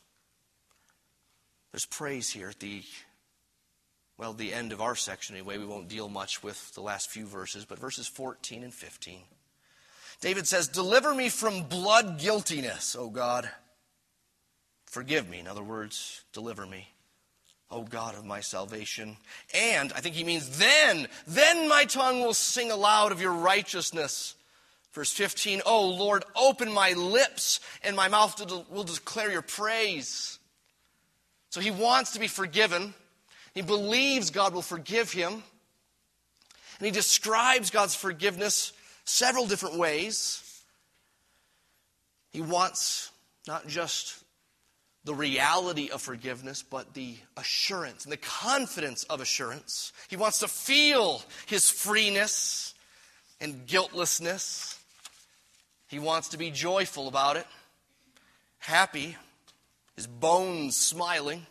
There's 1.70 1.86
praise 1.86 2.30
here 2.30 2.48
at 2.48 2.58
the, 2.58 2.82
well, 4.18 4.32
the 4.32 4.52
end 4.52 4.72
of 4.72 4.80
our 4.80 4.96
section 4.96 5.36
anyway. 5.36 5.58
We 5.58 5.64
won't 5.64 5.88
deal 5.88 6.08
much 6.08 6.42
with 6.42 6.74
the 6.74 6.82
last 6.82 7.10
few 7.10 7.26
verses, 7.26 7.64
but 7.64 7.78
verses 7.78 8.08
14 8.08 8.64
and 8.64 8.74
15. 8.74 9.20
David 10.20 10.48
says, 10.48 10.66
Deliver 10.66 11.14
me 11.14 11.28
from 11.28 11.62
blood 11.62 12.18
guiltiness, 12.18 12.96
O 12.96 13.08
God. 13.08 13.48
Forgive 14.86 15.28
me. 15.28 15.38
In 15.38 15.46
other 15.46 15.62
words, 15.62 16.24
deliver 16.32 16.66
me. 16.66 16.88
O 17.72 17.82
God 17.82 18.14
of 18.14 18.24
my 18.24 18.40
salvation. 18.40 19.16
And 19.54 19.92
I 19.94 20.00
think 20.00 20.14
he 20.14 20.24
means 20.24 20.58
then, 20.58 21.08
then 21.26 21.68
my 21.68 21.84
tongue 21.86 22.20
will 22.20 22.34
sing 22.34 22.70
aloud 22.70 23.10
of 23.10 23.20
your 23.20 23.32
righteousness. 23.32 24.34
Verse 24.92 25.10
15, 25.10 25.62
O 25.64 25.88
Lord, 25.88 26.24
open 26.36 26.70
my 26.70 26.92
lips, 26.92 27.60
and 27.82 27.96
my 27.96 28.08
mouth 28.08 28.38
will 28.70 28.84
declare 28.84 29.32
your 29.32 29.42
praise. 29.42 30.38
So 31.48 31.60
he 31.60 31.70
wants 31.70 32.12
to 32.12 32.20
be 32.20 32.28
forgiven. 32.28 32.92
He 33.54 33.62
believes 33.62 34.30
God 34.30 34.54
will 34.54 34.62
forgive 34.62 35.10
him. 35.10 35.32
And 36.78 36.86
he 36.86 36.90
describes 36.90 37.70
God's 37.70 37.94
forgiveness 37.94 38.72
several 39.04 39.46
different 39.46 39.78
ways. 39.78 40.62
He 42.30 42.40
wants 42.40 43.10
not 43.46 43.66
just 43.66 44.21
the 45.04 45.14
reality 45.14 45.90
of 45.90 46.00
forgiveness, 46.00 46.62
but 46.62 46.94
the 46.94 47.16
assurance 47.36 48.04
and 48.04 48.12
the 48.12 48.16
confidence 48.16 49.04
of 49.04 49.20
assurance. 49.20 49.92
He 50.08 50.16
wants 50.16 50.38
to 50.40 50.48
feel 50.48 51.22
his 51.46 51.70
freeness 51.70 52.74
and 53.40 53.66
guiltlessness. 53.66 54.78
He 55.88 55.98
wants 55.98 56.28
to 56.28 56.38
be 56.38 56.50
joyful 56.50 57.08
about 57.08 57.36
it, 57.36 57.46
happy 58.58 59.16
his 59.96 60.06
bones 60.06 60.76
smiling. 60.76 61.46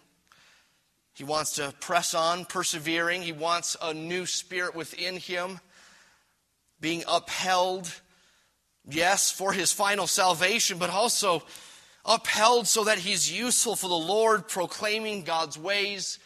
He 1.14 1.24
wants 1.24 1.54
to 1.54 1.74
press 1.80 2.14
on, 2.14 2.46
persevering. 2.46 3.22
He 3.22 3.32
wants 3.32 3.78
a 3.82 3.94
new 3.94 4.26
spirit 4.26 4.76
within 4.76 5.18
him, 5.18 5.60
being 6.80 7.04
upheld, 7.08 7.94
yes, 8.90 9.32
for 9.32 9.54
his 9.54 9.72
final 9.72 10.08
salvation, 10.08 10.80
but 10.80 10.90
also 10.90 11.44
upheld 12.06 12.68
so 12.68 12.84
that 12.86 13.00
he's 13.00 13.32
useful 13.32 13.76
for 13.76 13.88
the 13.88 13.94
Lord, 13.94 14.48
proclaiming 14.48 15.24
God's 15.24 15.58
ways, 15.58 16.20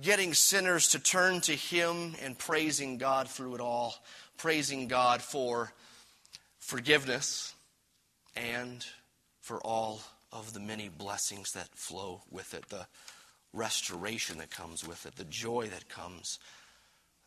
getting 0.00 0.34
sinners 0.34 0.88
to 0.88 0.98
turn 0.98 1.40
to 1.42 1.52
him, 1.52 2.14
and 2.22 2.38
praising 2.38 2.98
God 2.98 3.28
through 3.28 3.56
it 3.56 3.60
all, 3.60 3.94
praising 4.36 4.88
God 4.88 5.22
for 5.22 5.72
forgiveness 6.58 7.54
and 8.36 8.84
for 9.40 9.58
all 9.60 10.00
of 10.32 10.52
the 10.52 10.60
many 10.60 10.88
blessings 10.88 11.52
that 11.52 11.68
flow 11.74 12.22
with 12.30 12.54
it, 12.54 12.68
the 12.68 12.86
restoration 13.52 14.38
that 14.38 14.50
comes 14.50 14.86
with 14.86 15.06
it, 15.06 15.14
the 15.16 15.24
joy 15.24 15.68
that 15.68 15.88
comes, 15.88 16.38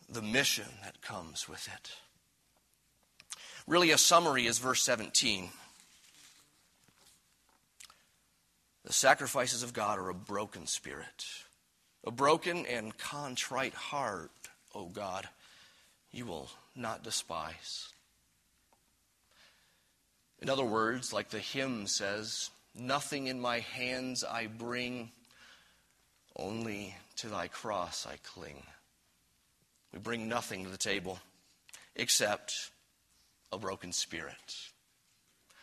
the 0.09 0.21
mission 0.21 0.65
that 0.83 1.01
comes 1.01 1.47
with 1.47 1.67
it. 1.73 1.91
Really, 3.65 3.91
a 3.91 3.97
summary 3.97 4.45
is 4.45 4.59
verse 4.59 4.81
17. 4.83 5.49
The 8.87 8.93
sacrifices 8.93 9.63
of 9.63 9.73
God 9.73 9.99
are 9.99 10.07
a 10.07 10.13
broken 10.13 10.65
spirit, 10.65 11.25
a 12.05 12.11
broken 12.11 12.65
and 12.65 12.97
contrite 12.97 13.73
heart, 13.73 14.31
O 14.73 14.85
God, 14.85 15.27
you 16.09 16.25
will 16.25 16.49
not 16.73 17.03
despise. 17.03 17.89
In 20.41 20.49
other 20.49 20.63
words, 20.63 21.11
like 21.11 21.31
the 21.31 21.39
hymn 21.39 21.85
says, 21.87 22.49
Nothing 22.73 23.27
in 23.27 23.41
my 23.41 23.59
hands 23.59 24.23
I 24.23 24.47
bring, 24.47 25.11
only 26.37 26.95
to 27.17 27.27
thy 27.27 27.49
cross 27.49 28.07
I 28.07 28.15
cling. 28.23 28.63
We 29.91 29.99
bring 29.99 30.29
nothing 30.29 30.63
to 30.63 30.69
the 30.69 30.77
table 30.77 31.19
except 31.97 32.71
a 33.51 33.57
broken 33.57 33.91
spirit. 33.91 34.55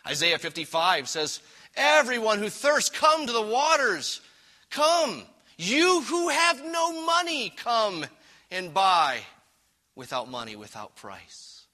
Isaiah 0.07 0.39
55 0.39 1.09
says, 1.09 1.41
Everyone 1.77 2.39
who 2.39 2.49
thirsts, 2.49 2.91
come 2.91 3.27
to 3.27 3.33
the 3.33 3.43
waters. 3.43 4.21
Come. 4.71 5.25
You 5.57 6.03
who 6.03 6.29
have 6.29 6.65
no 6.65 7.05
money, 7.05 7.51
come 7.51 8.07
and 8.51 8.75
buy 8.75 9.21
without 9.95 10.29
money, 10.29 10.57
without 10.57 10.97
price. 10.97 11.67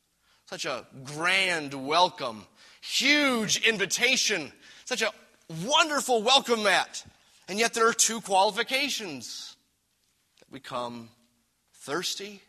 Such 0.47 0.65
a 0.65 0.87
grand 1.05 1.75
welcome, 1.75 2.47
huge 2.81 3.67
invitation, 3.67 4.53
such 4.85 5.03
a 5.03 5.13
wonderful 5.65 6.23
welcome 6.23 6.63
mat. 6.63 7.05
And 7.49 7.59
yet 7.59 7.75
there 7.75 7.89
are 7.89 7.93
two 7.93 8.21
qualifications 8.21 9.57
that 10.39 10.51
we 10.51 10.61
come 10.61 11.09
thirsty, 11.75 12.43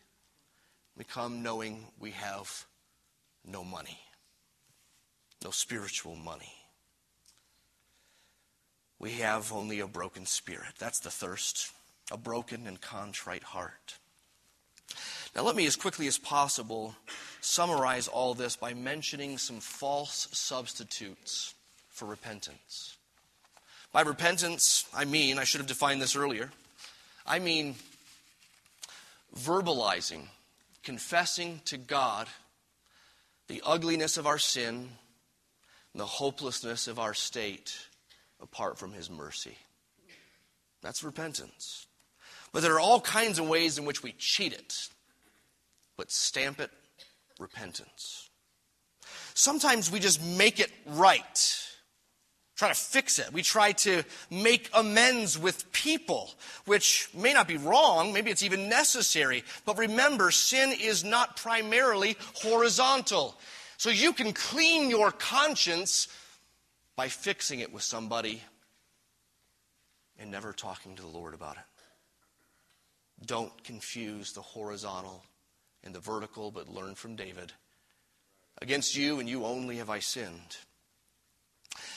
we 0.96 1.04
come 1.04 1.42
knowing 1.42 1.86
we 1.98 2.10
have 2.10 2.66
no 3.44 3.64
money, 3.64 3.98
no 5.42 5.50
spiritual 5.50 6.16
money. 6.16 6.52
We 9.02 9.10
have 9.14 9.52
only 9.52 9.80
a 9.80 9.86
broken 9.88 10.24
spirit. 10.26 10.74
That's 10.78 11.00
the 11.00 11.10
thirst, 11.10 11.72
a 12.12 12.16
broken 12.16 12.66
and 12.68 12.80
contrite 12.80 13.42
heart. 13.42 13.98
Now, 15.34 15.42
let 15.42 15.56
me, 15.56 15.66
as 15.66 15.76
quickly 15.76 16.06
as 16.06 16.18
possible, 16.18 16.94
summarize 17.40 18.06
all 18.06 18.32
this 18.32 18.54
by 18.54 18.74
mentioning 18.74 19.38
some 19.38 19.58
false 19.58 20.28
substitutes 20.30 21.52
for 21.90 22.06
repentance. 22.06 22.96
By 23.92 24.02
repentance, 24.02 24.86
I 24.94 25.04
mean, 25.04 25.36
I 25.36 25.44
should 25.44 25.60
have 25.60 25.68
defined 25.68 26.00
this 26.00 26.16
earlier, 26.16 26.50
I 27.26 27.40
mean 27.40 27.74
verbalizing, 29.36 30.26
confessing 30.84 31.60
to 31.64 31.76
God 31.76 32.28
the 33.48 33.62
ugliness 33.66 34.16
of 34.16 34.26
our 34.26 34.38
sin 34.38 34.90
the 35.94 36.06
hopelessness 36.06 36.88
of 36.88 36.98
our 36.98 37.12
state 37.12 37.86
apart 38.42 38.78
from 38.78 38.92
His 38.92 39.08
mercy. 39.08 39.56
That's 40.82 41.04
repentance. 41.04 41.86
But 42.52 42.62
there 42.62 42.74
are 42.74 42.80
all 42.80 43.00
kinds 43.00 43.38
of 43.38 43.48
ways 43.48 43.78
in 43.78 43.84
which 43.84 44.02
we 44.02 44.12
cheat 44.12 44.52
it, 44.52 44.88
but 45.96 46.10
stamp 46.10 46.60
it 46.60 46.70
repentance. 47.38 48.28
Sometimes 49.34 49.90
we 49.90 50.00
just 50.00 50.22
make 50.22 50.60
it 50.60 50.70
right 50.86 51.62
try 52.62 52.68
to 52.68 52.74
fix 52.76 53.18
it. 53.18 53.32
We 53.32 53.42
try 53.42 53.72
to 53.72 54.04
make 54.30 54.70
amends 54.72 55.36
with 55.36 55.72
people, 55.72 56.30
which 56.64 57.08
may 57.12 57.32
not 57.32 57.48
be 57.48 57.56
wrong. 57.56 58.12
Maybe 58.12 58.30
it's 58.30 58.44
even 58.44 58.68
necessary. 58.68 59.42
But 59.64 59.78
remember, 59.78 60.30
sin 60.30 60.72
is 60.80 61.02
not 61.02 61.36
primarily 61.36 62.16
horizontal. 62.36 63.36
So 63.78 63.90
you 63.90 64.12
can 64.12 64.32
clean 64.32 64.90
your 64.90 65.10
conscience 65.10 66.06
by 66.96 67.08
fixing 67.08 67.60
it 67.60 67.72
with 67.72 67.82
somebody 67.82 68.42
and 70.18 70.30
never 70.30 70.52
talking 70.52 70.94
to 70.96 71.02
the 71.02 71.08
Lord 71.08 71.34
about 71.34 71.56
it. 71.56 71.62
Don't 73.26 73.64
confuse 73.64 74.32
the 74.32 74.42
horizontal 74.42 75.24
and 75.84 75.94
the 75.94 76.00
vertical, 76.00 76.50
but 76.50 76.68
learn 76.68 76.94
from 76.94 77.16
David. 77.16 77.52
Against 78.60 78.96
you 78.96 79.20
and 79.20 79.28
you 79.28 79.44
only 79.44 79.76
have 79.76 79.90
I 79.90 80.00
sinned. 80.00 80.56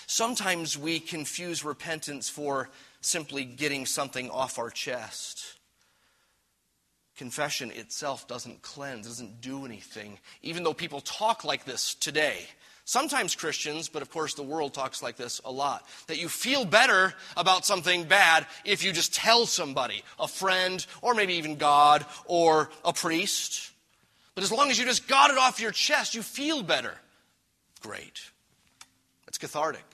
Sometimes 0.08 0.78
we 0.78 1.00
confuse 1.00 1.64
repentance 1.64 2.30
for 2.30 2.70
simply 3.02 3.44
getting 3.44 3.86
something 3.86 4.30
off 4.30 4.58
our 4.58 4.70
chest. 4.70 5.58
Confession 7.18 7.72
itself 7.72 8.28
doesn't 8.28 8.62
cleanse, 8.62 9.08
doesn't 9.08 9.42
do 9.42 9.66
anything, 9.66 10.20
even 10.42 10.64
though 10.64 10.74
people 10.74 11.02
talk 11.02 11.44
like 11.44 11.66
this 11.66 11.96
today. 11.96 12.46
Sometimes 12.88 13.36
Christians, 13.36 13.90
but 13.90 14.04
of 14.04 14.12
course 14.12 14.36
the 14.36 14.44
world 14.44 14.76
talks 14.76 15.02
like 15.02 15.18
this 15.18 15.42
a 15.44 15.52
lot, 15.52 15.88
that 16.06 16.20
you 16.20 16.30
feel 16.30 16.66
better 16.66 17.16
about 17.36 17.66
something 17.66 18.04
bad 18.04 18.46
if 18.64 18.84
you 18.84 18.94
just 18.94 19.14
tell 19.14 19.48
somebody, 19.48 20.04
a 20.20 20.28
friend, 20.28 20.86
or 21.02 21.16
maybe 21.16 21.34
even 21.34 21.56
God, 21.56 22.06
or 22.26 22.70
a 22.84 22.94
priest. 22.94 23.72
But 24.36 24.44
as 24.44 24.52
long 24.52 24.70
as 24.70 24.78
you 24.78 24.86
just 24.86 25.08
got 25.08 25.32
it 25.32 25.38
off 25.38 25.60
your 25.60 25.72
chest, 25.72 26.14
you 26.14 26.22
feel 26.22 26.62
better. 26.62 26.94
Great. 27.82 28.22
It's 29.28 29.40
cathartic. 29.40 29.86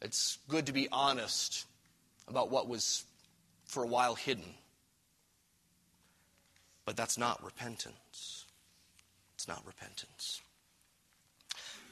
It's 0.00 0.38
good 0.48 0.66
to 0.66 0.72
be 0.72 0.88
honest 0.90 1.66
about 2.28 2.50
what 2.50 2.66
was 2.66 3.04
for 3.66 3.82
a 3.82 3.86
while 3.86 4.14
hidden. 4.14 4.54
But 6.86 6.96
that's 6.96 7.18
not 7.18 7.44
repentance. 7.44 8.46
It's 9.34 9.46
not 9.46 9.62
repentance. 9.66 10.40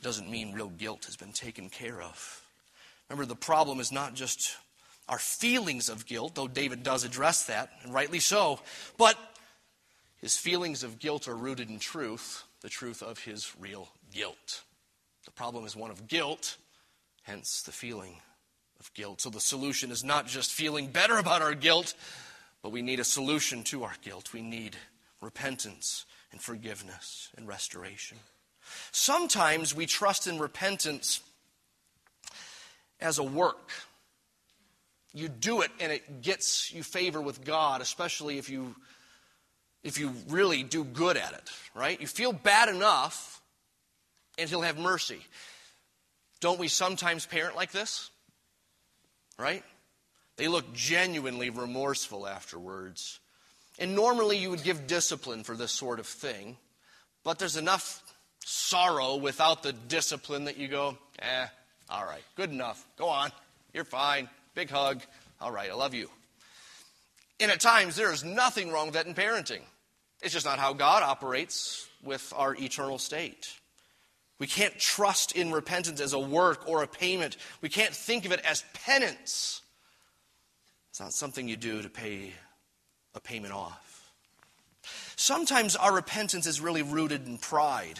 Doesn't 0.06 0.30
mean 0.30 0.52
real 0.52 0.68
guilt 0.68 1.06
has 1.06 1.16
been 1.16 1.32
taken 1.32 1.68
care 1.68 2.00
of. 2.00 2.40
Remember, 3.10 3.26
the 3.26 3.34
problem 3.34 3.80
is 3.80 3.90
not 3.90 4.14
just 4.14 4.56
our 5.08 5.18
feelings 5.18 5.88
of 5.88 6.06
guilt, 6.06 6.36
though 6.36 6.46
David 6.46 6.84
does 6.84 7.02
address 7.02 7.46
that, 7.46 7.70
and 7.82 7.92
rightly 7.92 8.20
so, 8.20 8.60
but 8.98 9.18
his 10.18 10.36
feelings 10.36 10.84
of 10.84 11.00
guilt 11.00 11.26
are 11.26 11.34
rooted 11.34 11.70
in 11.70 11.80
truth, 11.80 12.44
the 12.60 12.68
truth 12.68 13.02
of 13.02 13.18
his 13.18 13.52
real 13.58 13.88
guilt. 14.14 14.62
The 15.24 15.32
problem 15.32 15.66
is 15.66 15.74
one 15.74 15.90
of 15.90 16.06
guilt, 16.06 16.56
hence 17.24 17.62
the 17.62 17.72
feeling 17.72 18.20
of 18.78 18.94
guilt. 18.94 19.20
So 19.20 19.30
the 19.30 19.40
solution 19.40 19.90
is 19.90 20.04
not 20.04 20.28
just 20.28 20.52
feeling 20.52 20.86
better 20.86 21.16
about 21.16 21.42
our 21.42 21.54
guilt, 21.54 21.94
but 22.62 22.70
we 22.70 22.80
need 22.80 23.00
a 23.00 23.04
solution 23.04 23.64
to 23.64 23.82
our 23.82 23.94
guilt. 24.02 24.32
We 24.32 24.42
need 24.42 24.76
repentance 25.20 26.06
and 26.30 26.40
forgiveness 26.40 27.30
and 27.36 27.48
restoration. 27.48 28.18
Sometimes 28.92 29.74
we 29.74 29.86
trust 29.86 30.26
in 30.26 30.38
repentance 30.38 31.20
as 33.00 33.18
a 33.18 33.22
work. 33.22 33.70
You 35.12 35.28
do 35.28 35.62
it 35.62 35.70
and 35.80 35.92
it 35.92 36.22
gets 36.22 36.72
you 36.72 36.82
favor 36.82 37.20
with 37.20 37.44
God, 37.44 37.80
especially 37.80 38.38
if 38.38 38.50
you 38.50 38.74
if 39.82 39.98
you 39.98 40.12
really 40.28 40.64
do 40.64 40.82
good 40.82 41.16
at 41.16 41.32
it, 41.32 41.50
right? 41.74 42.00
You 42.00 42.08
feel 42.08 42.32
bad 42.32 42.68
enough 42.68 43.40
and 44.36 44.48
he'll 44.48 44.62
have 44.62 44.78
mercy. 44.78 45.20
Don't 46.40 46.58
we 46.58 46.68
sometimes 46.68 47.24
parent 47.24 47.56
like 47.56 47.70
this? 47.70 48.10
Right? 49.38 49.62
They 50.36 50.48
look 50.48 50.72
genuinely 50.74 51.50
remorseful 51.50 52.26
afterwards. 52.26 53.20
And 53.78 53.94
normally 53.94 54.38
you 54.38 54.50
would 54.50 54.62
give 54.62 54.86
discipline 54.86 55.44
for 55.44 55.54
this 55.54 55.72
sort 55.72 56.00
of 56.00 56.06
thing, 56.06 56.56
but 57.24 57.38
there's 57.38 57.56
enough 57.56 58.02
sorrow 58.46 59.16
without 59.16 59.64
the 59.64 59.72
discipline 59.72 60.44
that 60.44 60.56
you 60.56 60.68
go, 60.68 60.96
eh, 61.18 61.46
all 61.90 62.04
right, 62.04 62.22
good 62.36 62.50
enough. 62.50 62.86
Go 62.96 63.08
on. 63.08 63.32
You're 63.74 63.84
fine. 63.84 64.28
Big 64.54 64.70
hug. 64.70 65.02
All 65.40 65.50
right, 65.50 65.68
I 65.68 65.74
love 65.74 65.94
you. 65.94 66.08
And 67.40 67.50
at 67.50 67.60
times, 67.60 67.96
there 67.96 68.12
is 68.12 68.24
nothing 68.24 68.70
wrong 68.70 68.86
with 68.86 68.94
that 68.94 69.06
in 69.06 69.14
parenting. 69.14 69.62
It's 70.22 70.32
just 70.32 70.46
not 70.46 70.60
how 70.60 70.72
God 70.72 71.02
operates 71.02 71.88
with 72.02 72.32
our 72.36 72.54
eternal 72.54 72.98
state. 72.98 73.52
We 74.38 74.46
can't 74.46 74.78
trust 74.78 75.32
in 75.32 75.50
repentance 75.50 76.00
as 76.00 76.12
a 76.12 76.18
work 76.18 76.68
or 76.68 76.82
a 76.82 76.86
payment. 76.86 77.36
We 77.60 77.68
can't 77.68 77.94
think 77.94 78.24
of 78.24 78.32
it 78.32 78.40
as 78.40 78.64
penance. 78.72 79.60
It's 80.90 81.00
not 81.00 81.12
something 81.12 81.48
you 81.48 81.56
do 81.56 81.82
to 81.82 81.90
pay 81.90 82.32
a 83.14 83.20
payment 83.20 83.52
off. 83.52 84.12
Sometimes 85.16 85.74
our 85.74 85.92
repentance 85.92 86.46
is 86.46 86.60
really 86.60 86.82
rooted 86.82 87.26
in 87.26 87.38
pride. 87.38 87.98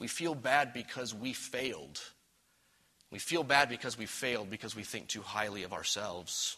We 0.00 0.08
feel 0.08 0.34
bad 0.34 0.72
because 0.72 1.14
we 1.14 1.32
failed. 1.32 2.00
We 3.12 3.18
feel 3.20 3.44
bad 3.44 3.68
because 3.68 3.96
we 3.98 4.06
failed 4.06 4.50
because 4.50 4.74
we 4.74 4.82
think 4.82 5.06
too 5.08 5.22
highly 5.22 5.62
of 5.62 5.72
ourselves. 5.72 6.56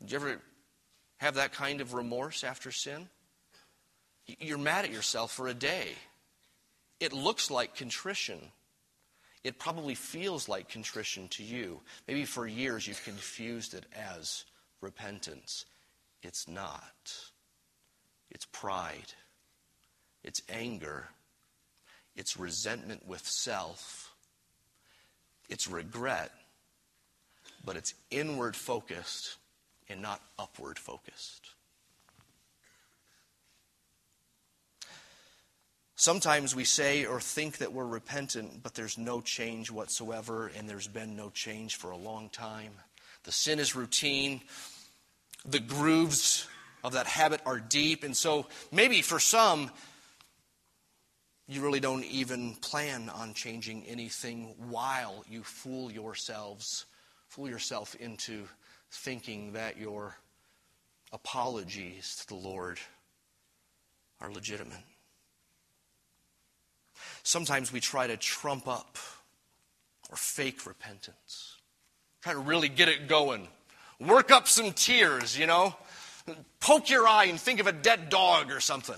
Did 0.00 0.10
you 0.10 0.16
ever 0.16 0.40
have 1.18 1.36
that 1.36 1.52
kind 1.52 1.80
of 1.80 1.94
remorse 1.94 2.42
after 2.42 2.72
sin? 2.72 3.08
You're 4.26 4.58
mad 4.58 4.84
at 4.84 4.92
yourself 4.92 5.32
for 5.32 5.48
a 5.48 5.54
day. 5.54 5.88
It 6.98 7.12
looks 7.12 7.50
like 7.50 7.76
contrition. 7.76 8.40
It 9.44 9.58
probably 9.58 9.94
feels 9.94 10.48
like 10.48 10.68
contrition 10.68 11.28
to 11.28 11.42
you. 11.42 11.80
Maybe 12.08 12.24
for 12.24 12.46
years 12.46 12.86
you've 12.86 13.04
confused 13.04 13.74
it 13.74 13.86
as 13.94 14.44
repentance. 14.80 15.64
It's 16.22 16.48
not. 16.48 17.14
It's 18.30 18.46
pride. 18.46 19.12
It's 20.22 20.42
anger. 20.48 21.08
It's 22.20 22.36
resentment 22.36 23.08
with 23.08 23.26
self. 23.26 24.12
It's 25.48 25.66
regret. 25.66 26.30
But 27.64 27.76
it's 27.76 27.94
inward 28.10 28.54
focused 28.54 29.38
and 29.88 30.02
not 30.02 30.20
upward 30.38 30.78
focused. 30.78 31.48
Sometimes 35.96 36.54
we 36.54 36.64
say 36.64 37.06
or 37.06 37.22
think 37.22 37.56
that 37.56 37.72
we're 37.72 37.86
repentant, 37.86 38.62
but 38.62 38.74
there's 38.74 38.98
no 38.98 39.22
change 39.22 39.70
whatsoever, 39.70 40.50
and 40.58 40.68
there's 40.68 40.88
been 40.88 41.16
no 41.16 41.30
change 41.30 41.76
for 41.76 41.90
a 41.90 41.96
long 41.96 42.28
time. 42.28 42.72
The 43.24 43.32
sin 43.32 43.58
is 43.58 43.74
routine. 43.74 44.42
The 45.46 45.58
grooves 45.58 46.46
of 46.84 46.92
that 46.92 47.06
habit 47.06 47.40
are 47.46 47.58
deep. 47.58 48.04
And 48.04 48.14
so 48.14 48.46
maybe 48.70 49.00
for 49.00 49.18
some, 49.18 49.70
you 51.50 51.62
really 51.62 51.80
don't 51.80 52.04
even 52.04 52.54
plan 52.54 53.08
on 53.08 53.34
changing 53.34 53.84
anything 53.86 54.54
while 54.68 55.24
you 55.28 55.42
fool 55.42 55.90
yourselves, 55.90 56.86
fool 57.26 57.48
yourself 57.48 57.96
into 57.96 58.44
thinking 58.92 59.54
that 59.54 59.76
your 59.76 60.14
apologies 61.12 62.16
to 62.20 62.28
the 62.28 62.36
Lord 62.36 62.78
are 64.20 64.30
legitimate. 64.30 64.78
Sometimes 67.24 67.72
we 67.72 67.80
try 67.80 68.06
to 68.06 68.16
trump 68.16 68.68
up 68.68 68.96
or 70.08 70.16
fake 70.16 70.66
repentance, 70.66 71.56
try 72.22 72.32
to 72.32 72.38
really 72.38 72.68
get 72.68 72.88
it 72.88 73.08
going, 73.08 73.48
work 73.98 74.30
up 74.30 74.46
some 74.46 74.72
tears, 74.72 75.36
you 75.36 75.48
know, 75.48 75.74
poke 76.60 76.90
your 76.90 77.08
eye 77.08 77.24
and 77.24 77.40
think 77.40 77.58
of 77.58 77.66
a 77.66 77.72
dead 77.72 78.08
dog 78.08 78.52
or 78.52 78.60
something. 78.60 78.94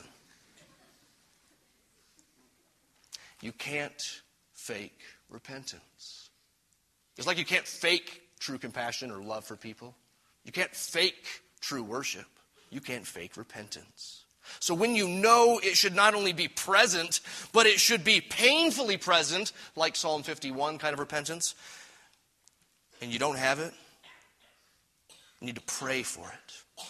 You 3.42 3.52
can't 3.52 4.22
fake 4.54 5.00
repentance. 5.28 6.30
It's 7.18 7.26
like 7.26 7.38
you 7.38 7.44
can't 7.44 7.66
fake 7.66 8.22
true 8.38 8.56
compassion 8.56 9.10
or 9.10 9.20
love 9.20 9.44
for 9.44 9.56
people. 9.56 9.94
You 10.44 10.52
can't 10.52 10.74
fake 10.74 11.42
true 11.60 11.82
worship. 11.82 12.26
You 12.70 12.80
can't 12.80 13.06
fake 13.06 13.36
repentance. 13.36 14.24
So 14.60 14.74
when 14.74 14.94
you 14.94 15.08
know 15.08 15.60
it 15.62 15.76
should 15.76 15.94
not 15.94 16.14
only 16.14 16.32
be 16.32 16.48
present, 16.48 17.20
but 17.52 17.66
it 17.66 17.78
should 17.80 18.04
be 18.04 18.20
painfully 18.20 18.96
present, 18.96 19.52
like 19.76 19.96
Psalm 19.96 20.22
51 20.22 20.78
kind 20.78 20.94
of 20.94 21.00
repentance, 21.00 21.54
and 23.00 23.12
you 23.12 23.18
don't 23.18 23.38
have 23.38 23.58
it, 23.58 23.72
you 25.40 25.46
need 25.46 25.56
to 25.56 25.62
pray 25.62 26.02
for 26.02 26.28
it. 26.28 26.84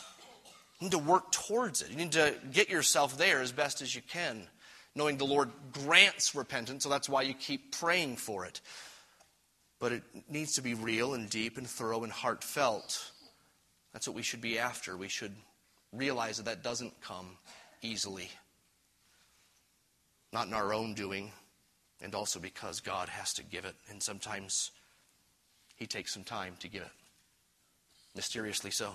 You 0.78 0.86
need 0.86 0.92
to 0.92 0.98
work 0.98 1.32
towards 1.32 1.80
it. 1.80 1.90
You 1.90 1.96
need 1.96 2.12
to 2.12 2.34
get 2.52 2.68
yourself 2.68 3.16
there 3.16 3.40
as 3.40 3.52
best 3.52 3.80
as 3.80 3.94
you 3.94 4.02
can, 4.02 4.46
knowing 4.94 5.16
the 5.16 5.24
Lord 5.24 5.50
grants 5.72 6.34
repentance, 6.34 6.84
so 6.84 6.88
that's 6.88 7.08
why 7.08 7.22
you 7.22 7.34
keep 7.34 7.72
praying 7.78 8.16
for 8.16 8.44
it. 8.44 8.60
But 9.78 9.92
it 9.92 10.02
needs 10.28 10.54
to 10.54 10.62
be 10.62 10.74
real 10.74 11.14
and 11.14 11.28
deep 11.28 11.58
and 11.58 11.66
thorough 11.66 12.04
and 12.04 12.12
heartfelt. 12.12 13.12
That's 13.92 14.06
what 14.06 14.16
we 14.16 14.22
should 14.22 14.40
be 14.40 14.58
after. 14.58 14.96
We 14.96 15.08
should 15.08 15.34
realize 15.92 16.36
that 16.36 16.46
that 16.46 16.62
doesn't 16.62 17.00
come 17.00 17.36
easily. 17.82 18.30
Not 20.32 20.46
in 20.46 20.54
our 20.54 20.72
own 20.72 20.94
doing, 20.94 21.32
and 22.00 22.14
also 22.14 22.40
because 22.40 22.80
God 22.80 23.08
has 23.08 23.34
to 23.34 23.42
give 23.42 23.64
it, 23.64 23.74
and 23.90 24.02
sometimes 24.02 24.70
He 25.76 25.86
takes 25.86 26.12
some 26.12 26.24
time 26.24 26.54
to 26.60 26.68
give 26.68 26.82
it. 26.82 26.90
Mysteriously 28.14 28.70
so. 28.70 28.92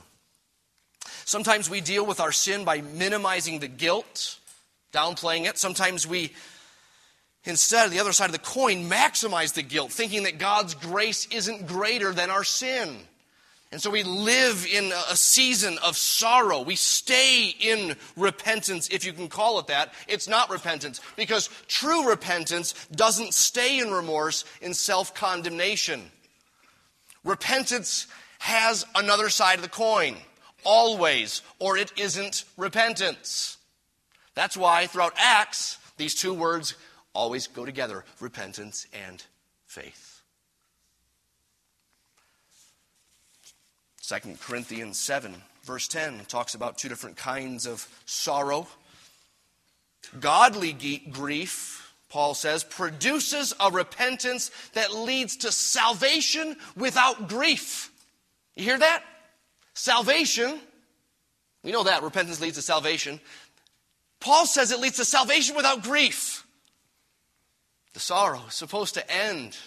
Sometimes 1.25 1.69
we 1.69 1.81
deal 1.81 2.05
with 2.05 2.19
our 2.19 2.31
sin 2.31 2.63
by 2.63 2.81
minimizing 2.81 3.59
the 3.59 3.67
guilt, 3.67 4.39
downplaying 4.97 5.45
it. 5.45 5.57
Sometimes 5.57 6.07
we, 6.07 6.33
instead 7.43 7.85
of 7.85 7.91
the 7.91 7.99
other 7.99 8.13
side 8.13 8.25
of 8.25 8.31
the 8.31 8.39
coin, 8.39 8.89
maximize 8.89 9.53
the 9.53 9.61
guilt, 9.61 9.91
thinking 9.91 10.23
that 10.23 10.39
God's 10.39 10.73
grace 10.73 11.27
isn't 11.27 11.67
greater 11.67 12.13
than 12.13 12.29
our 12.29 12.43
sin. 12.43 12.97
And 13.71 13.81
so 13.81 13.89
we 13.89 14.03
live 14.03 14.65
in 14.65 14.93
a 15.11 15.15
season 15.15 15.77
of 15.83 15.97
sorrow. 15.97 16.61
We 16.61 16.77
stay 16.77 17.53
in 17.59 17.97
repentance, 18.15 18.87
if 18.87 19.05
you 19.05 19.11
can 19.11 19.27
call 19.27 19.59
it 19.59 19.67
that. 19.67 19.93
It's 20.07 20.27
not 20.27 20.49
repentance, 20.49 21.01
because 21.17 21.49
true 21.67 22.07
repentance 22.09 22.73
doesn't 22.95 23.33
stay 23.33 23.79
in 23.79 23.91
remorse, 23.91 24.45
in 24.61 24.73
self 24.73 25.13
condemnation. 25.13 26.01
Repentance 27.25 28.07
has 28.39 28.85
another 28.95 29.27
side 29.27 29.55
of 29.55 29.63
the 29.63 29.69
coin, 29.69 30.15
always, 30.63 31.41
or 31.59 31.75
it 31.75 31.91
isn't 31.97 32.45
repentance. 32.55 33.56
That's 34.37 34.55
why 34.55 34.85
throughout 34.85 35.15
Acts, 35.17 35.79
these 35.97 36.13
two 36.13 36.31
words 36.31 36.75
always 37.11 37.47
go 37.47 37.65
together 37.65 38.05
repentance 38.19 38.85
and 38.93 39.23
faith. 39.65 40.21
2 44.07 44.35
Corinthians 44.39 44.99
7, 44.99 45.33
verse 45.63 45.87
10, 45.87 46.25
talks 46.27 46.53
about 46.53 46.77
two 46.77 46.87
different 46.87 47.17
kinds 47.17 47.65
of 47.65 47.87
sorrow. 48.05 48.67
Godly 50.19 50.71
grief, 51.09 51.95
Paul 52.07 52.35
says, 52.35 52.63
produces 52.63 53.55
a 53.59 53.71
repentance 53.71 54.51
that 54.73 54.93
leads 54.93 55.37
to 55.37 55.51
salvation 55.51 56.57
without 56.75 57.27
grief. 57.27 57.91
You 58.55 58.65
hear 58.65 58.77
that? 58.77 59.03
Salvation, 59.73 60.59
we 61.63 61.71
know 61.71 61.83
that 61.83 62.03
repentance 62.03 62.39
leads 62.39 62.55
to 62.55 62.61
salvation. 62.61 63.19
Paul 64.19 64.45
says 64.45 64.71
it 64.71 64.79
leads 64.79 64.97
to 64.97 65.05
salvation 65.05 65.55
without 65.55 65.83
grief. 65.83 66.45
The 67.93 67.99
sorrow 67.99 68.41
is 68.47 68.53
supposed 68.53 68.95
to 68.95 69.11
end. 69.11 69.57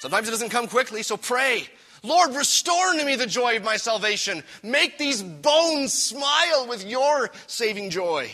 Sometimes 0.00 0.28
it 0.28 0.32
doesn't 0.32 0.50
come 0.50 0.66
quickly, 0.66 1.02
so 1.02 1.16
pray 1.16 1.68
Lord, 2.04 2.34
restore 2.34 2.86
unto 2.86 3.04
me 3.04 3.14
the 3.14 3.26
joy 3.26 3.56
of 3.56 3.62
my 3.62 3.76
salvation. 3.76 4.42
Make 4.62 4.98
these 4.98 5.22
bones 5.22 5.92
smile 5.92 6.66
with 6.68 6.84
your 6.84 7.30
saving 7.46 7.90
joy. 7.90 8.30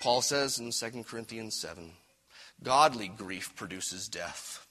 Paul 0.00 0.20
says 0.22 0.58
in 0.58 0.70
2 0.70 1.04
Corinthians 1.04 1.54
7 1.54 1.92
godly 2.62 3.08
grief 3.08 3.54
produces 3.54 4.08
death. 4.08 4.66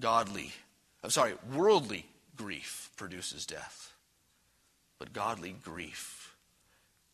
Godly, 0.00 0.52
I'm 1.02 1.10
sorry, 1.10 1.34
worldly 1.54 2.06
grief 2.36 2.90
produces 2.96 3.46
death. 3.46 3.92
But 4.98 5.12
godly 5.12 5.54
grief 5.62 6.17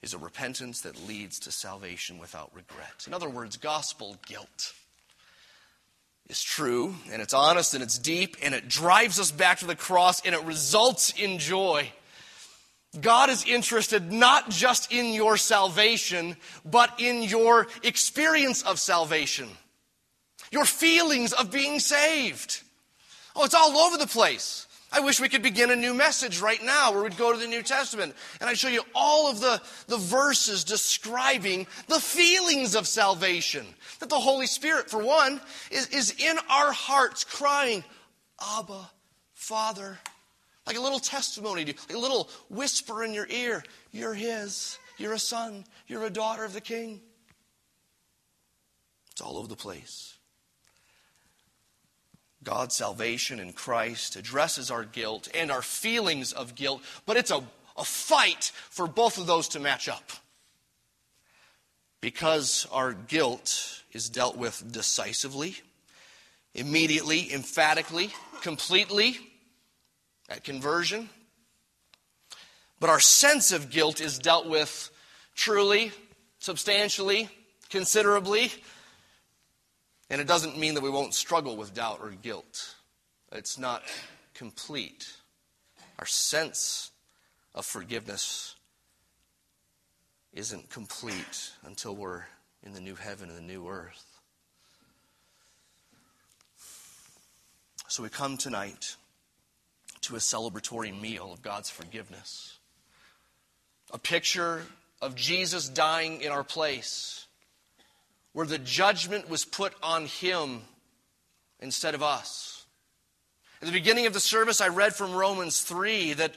is 0.05 0.13
a 0.13 0.19
repentance 0.19 0.83
that 0.83 1.09
leads 1.09 1.39
to 1.41 1.51
salvation 1.51 2.19
without 2.19 2.55
regret. 2.55 3.05
In 3.07 3.15
other 3.15 3.29
words, 3.29 3.57
gospel 3.57 4.17
guilt 4.27 4.75
is 6.29 6.43
true, 6.43 6.95
and 7.11 7.23
it's 7.23 7.33
honest, 7.33 7.73
and 7.73 7.83
it's 7.83 7.99
deep, 7.99 8.37
and 8.43 8.55
it 8.55 8.69
drives 8.69 9.19
us 9.19 9.33
back 9.33 9.61
to 9.61 9.67
the 9.67 9.75
cross, 9.75 10.21
and 10.25 10.35
it 10.35 10.43
results 10.45 11.15
in 11.19 11.39
joy. 11.39 11.91
God 13.01 13.31
is 13.31 13.47
interested 13.47 14.13
not 14.13 14.51
just 14.51 14.93
in 14.93 15.15
your 15.15 15.39
salvation, 15.39 16.37
but 16.67 16.93
in 17.01 17.23
your 17.23 17.67
experience 17.83 18.63
of 18.63 18.79
salvation, 18.79 19.49
your 20.53 20.67
feelings 20.67 21.33
of 21.33 21.51
being 21.51 21.81
saved. 21.81 22.61
Oh, 23.35 23.47
it's 23.47 23.55
all 23.55 23.75
over 23.79 23.97
the 23.97 24.07
place. 24.07 24.67
I 24.95 25.01
wish 25.01 25.19
we 25.19 25.29
could 25.29 25.43
begin 25.43 25.73
a 25.73 25.77
new 25.77 25.93
message 25.93 26.41
right 26.41 26.63
now 26.63 26.93
where 26.93 27.03
we'd 27.03 27.17
go 27.17 27.33
to 27.33 27.39
the 27.39 27.49
New 27.49 27.65
Testament 27.65 28.15
and 28.41 28.49
I'd 28.49 28.57
show 28.57 28.69
you 28.69 28.83
all 28.95 29.29
of 29.29 29.41
the, 29.41 29.61
the 29.89 29.97
verses 29.97 30.63
describing 30.63 31.67
the 31.89 31.99
feelings 31.99 32.77
of 32.77 32.87
salvation. 32.87 33.67
That 33.99 34.09
the 34.09 34.21
Holy 34.21 34.47
Spirit, 34.47 34.89
for 34.89 35.03
one, 35.03 35.41
is, 35.73 35.89
is 35.89 36.15
in 36.21 36.39
our 36.49 36.71
hearts 36.71 37.25
crying, 37.25 37.83
Abba, 38.57 38.89
Father. 39.33 39.99
Like 40.65 40.77
a 40.77 40.81
little 40.81 41.01
testimony, 41.01 41.65
like 41.65 41.93
a 41.93 41.99
little 41.99 42.31
whisper 42.49 43.03
in 43.03 43.13
your 43.13 43.27
ear. 43.29 43.65
You're 43.91 44.15
His. 44.15 44.79
You're 44.97 45.15
a 45.15 45.19
son. 45.19 45.65
You're 45.89 46.05
a 46.05 46.11
daughter 46.11 46.45
of 46.45 46.53
the 46.53 46.61
King. 46.61 47.01
It's 49.11 49.21
all 49.21 49.39
over 49.39 49.49
the 49.49 49.57
place. 49.57 50.14
God's 52.45 52.77
salvation 52.77 53.41
in 53.41 53.53
Christ 53.53 54.17
addresses 54.17 54.71
our 54.71 54.85
guilt 54.85 55.29
and 55.35 55.51
our 55.51 55.63
feelings 55.63 56.33
of 56.33 56.55
guilt, 56.55 56.83
but 57.07 57.17
it's 57.17 57.31
a, 57.31 57.43
a 57.77 57.85
fight 57.85 58.53
for 58.71 58.87
both 58.87 59.19
of 59.19 59.27
those 59.27 59.49
to 59.49 59.61
match 59.61 59.89
up. 59.89 60.13
Because 62.01 62.67
our 62.71 62.93
guilt 62.93 63.83
is 63.93 64.11
dealt 64.11 64.37
with 64.37 64.71
decisively, 64.71 65.57
immediately, 66.55 67.33
emphatically, 67.33 68.11
completely 68.43 69.17
at 70.29 70.45
conversion. 70.45 71.09
But 72.79 72.91
our 72.91 73.01
sense 73.01 73.53
of 73.53 73.71
guilt 73.71 74.01
is 74.03 74.19
dealt 74.19 74.47
with 74.47 74.91
truly, 75.35 75.93
substantially, 76.39 77.31
considerably 77.71 78.53
and 80.11 80.21
it 80.21 80.27
doesn't 80.27 80.59
mean 80.59 80.75
that 80.75 80.83
we 80.83 80.91
won't 80.91 81.15
struggle 81.15 81.57
with 81.57 81.75
doubt 81.75 82.01
or 82.03 82.11
guilt. 82.11 82.75
It's 83.33 83.59
not 83.59 83.83
complete. 84.35 85.13
Our 85.99 86.07
sense 86.07 86.91
of 87.55 87.65
forgiveness 87.65 88.57
isn't 90.33 90.71
complete 90.71 91.53
until 91.65 91.95
we're 91.95 92.25
in 92.63 92.73
the 92.73 92.81
new 92.81 92.95
heaven 92.95 93.29
and 93.29 93.39
the 93.39 93.43
new 93.43 93.69
earth. 93.69 94.05
So 97.89 98.03
we 98.03 98.09
come 98.09 98.37
tonight 98.37 98.97
to 100.03 100.17
a 100.17 100.19
celebratory 100.19 100.99
meal 101.01 101.33
of 101.33 101.43
God's 101.43 101.71
forgiveness. 101.71 102.59
A 103.93 103.99
picture 103.99 104.63
of 105.01 105.15
Jesus 105.15 105.69
dying 105.69 106.21
in 106.21 106.33
our 106.33 106.43
place 106.43 107.24
where 108.35 108.47
the 108.47 108.59
judgment 108.59 109.31
was 109.31 109.45
put 109.47 109.73
on 109.83 110.05
him 110.05 110.61
instead 111.61 111.95
of 111.95 112.03
us. 112.03 112.67
At 113.63 113.67
the 113.67 113.73
beginning 113.73 114.07
of 114.07 114.13
the 114.13 114.21
service, 114.21 114.61
I 114.61 114.69
read 114.69 114.95
from 114.95 115.15
Romans 115.15 115.63
3 115.63 116.15
that 116.15 116.35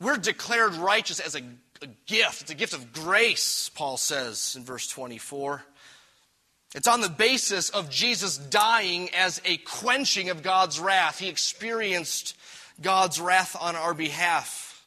we're 0.00 0.16
declared 0.16 0.74
righteous 0.76 1.20
as 1.20 1.34
a, 1.34 1.42
a 1.82 1.88
gift. 2.06 2.42
It's 2.42 2.50
a 2.50 2.54
gift 2.54 2.72
of 2.72 2.92
grace, 2.92 3.68
Paul 3.68 3.98
says 3.98 4.54
in 4.56 4.64
verse 4.64 4.88
24. 4.88 5.62
It's 6.74 6.88
on 6.88 7.00
the 7.00 7.08
basis 7.08 7.68
of 7.70 7.90
Jesus 7.90 8.38
dying 8.38 9.10
as 9.14 9.42
a 9.44 9.56
quenching 9.58 10.30
of 10.30 10.42
God's 10.42 10.78
wrath. 10.78 11.18
He 11.18 11.28
experienced 11.28 12.36
God's 12.80 13.20
wrath 13.20 13.56
on 13.60 13.74
our 13.74 13.92
behalf. 13.92 14.86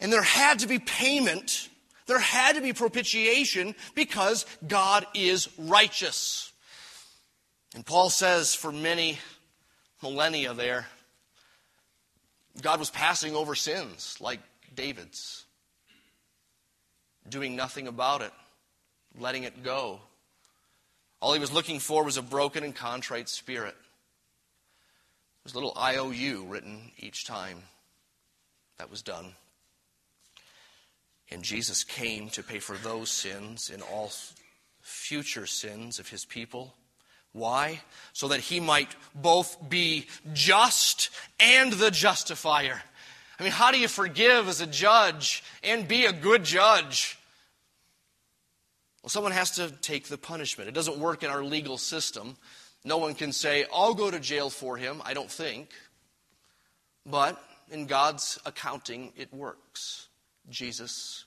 And 0.00 0.12
there 0.12 0.22
had 0.22 0.58
to 0.58 0.66
be 0.66 0.78
payment 0.78 1.68
there 2.06 2.18
had 2.18 2.56
to 2.56 2.62
be 2.62 2.72
propitiation 2.72 3.74
because 3.94 4.46
God 4.66 5.06
is 5.14 5.48
righteous. 5.58 6.52
And 7.74 7.84
Paul 7.84 8.10
says 8.10 8.54
for 8.54 8.72
many 8.72 9.18
millennia 10.02 10.54
there, 10.54 10.86
God 12.62 12.78
was 12.78 12.90
passing 12.90 13.34
over 13.34 13.54
sins 13.54 14.16
like 14.20 14.40
David's, 14.74 15.44
doing 17.28 17.56
nothing 17.56 17.86
about 17.86 18.22
it, 18.22 18.32
letting 19.18 19.42
it 19.42 19.62
go. 19.62 20.00
All 21.20 21.32
he 21.32 21.40
was 21.40 21.52
looking 21.52 21.80
for 21.80 22.04
was 22.04 22.16
a 22.16 22.22
broken 22.22 22.62
and 22.62 22.74
contrite 22.74 23.28
spirit. 23.28 23.74
There's 25.42 25.54
a 25.54 25.58
little 25.58 25.76
IOU 25.76 26.46
written 26.48 26.92
each 26.98 27.24
time 27.24 27.58
that 28.78 28.90
was 28.90 29.02
done. 29.02 29.34
And 31.30 31.42
Jesus 31.42 31.84
came 31.84 32.28
to 32.30 32.42
pay 32.42 32.58
for 32.58 32.76
those 32.76 33.10
sins 33.10 33.70
and 33.72 33.82
all 33.82 34.12
future 34.80 35.46
sins 35.46 35.98
of 35.98 36.08
his 36.08 36.24
people. 36.24 36.74
Why? 37.32 37.80
So 38.12 38.28
that 38.28 38.40
he 38.40 38.60
might 38.60 38.94
both 39.14 39.68
be 39.68 40.06
just 40.32 41.10
and 41.40 41.72
the 41.72 41.90
justifier. 41.90 42.80
I 43.38 43.42
mean, 43.42 43.52
how 43.52 43.70
do 43.70 43.78
you 43.78 43.88
forgive 43.88 44.48
as 44.48 44.60
a 44.60 44.66
judge 44.66 45.44
and 45.62 45.86
be 45.86 46.06
a 46.06 46.12
good 46.12 46.44
judge? 46.44 47.18
Well, 49.02 49.10
someone 49.10 49.32
has 49.32 49.52
to 49.56 49.70
take 49.70 50.08
the 50.08 50.16
punishment. 50.16 50.68
It 50.68 50.74
doesn't 50.74 50.98
work 50.98 51.22
in 51.22 51.30
our 51.30 51.44
legal 51.44 51.76
system. 51.76 52.36
No 52.84 52.96
one 52.98 53.14
can 53.14 53.32
say, 53.32 53.66
I'll 53.74 53.94
go 53.94 54.10
to 54.10 54.18
jail 54.18 54.48
for 54.48 54.76
him. 54.76 55.02
I 55.04 55.12
don't 55.12 55.30
think. 55.30 55.70
But 57.04 57.40
in 57.70 57.86
God's 57.86 58.38
accounting, 58.46 59.12
it 59.16 59.32
works. 59.34 60.05
Jesus 60.48 61.24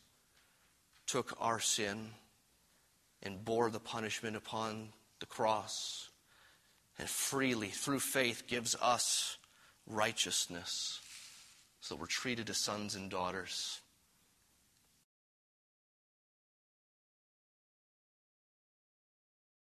took 1.08 1.36
our 1.40 1.60
sin 1.60 2.12
and 3.24 3.44
bore 3.44 3.70
the 3.70 3.80
punishment 3.80 4.36
upon 4.36 4.90
the 5.20 5.26
cross, 5.26 6.10
and 6.98 7.10
freely, 7.10 7.68
through 7.68 8.00
faith, 8.00 8.48
gives 8.48 8.76
us 8.82 9.38
righteousness 9.86 11.00
so 11.82 11.96
that 11.96 12.02
we're 12.02 12.08
treated 12.08 12.50
as 12.50 12.58
sons 12.58 12.96
and 12.96 13.10
daughters. 13.10 13.82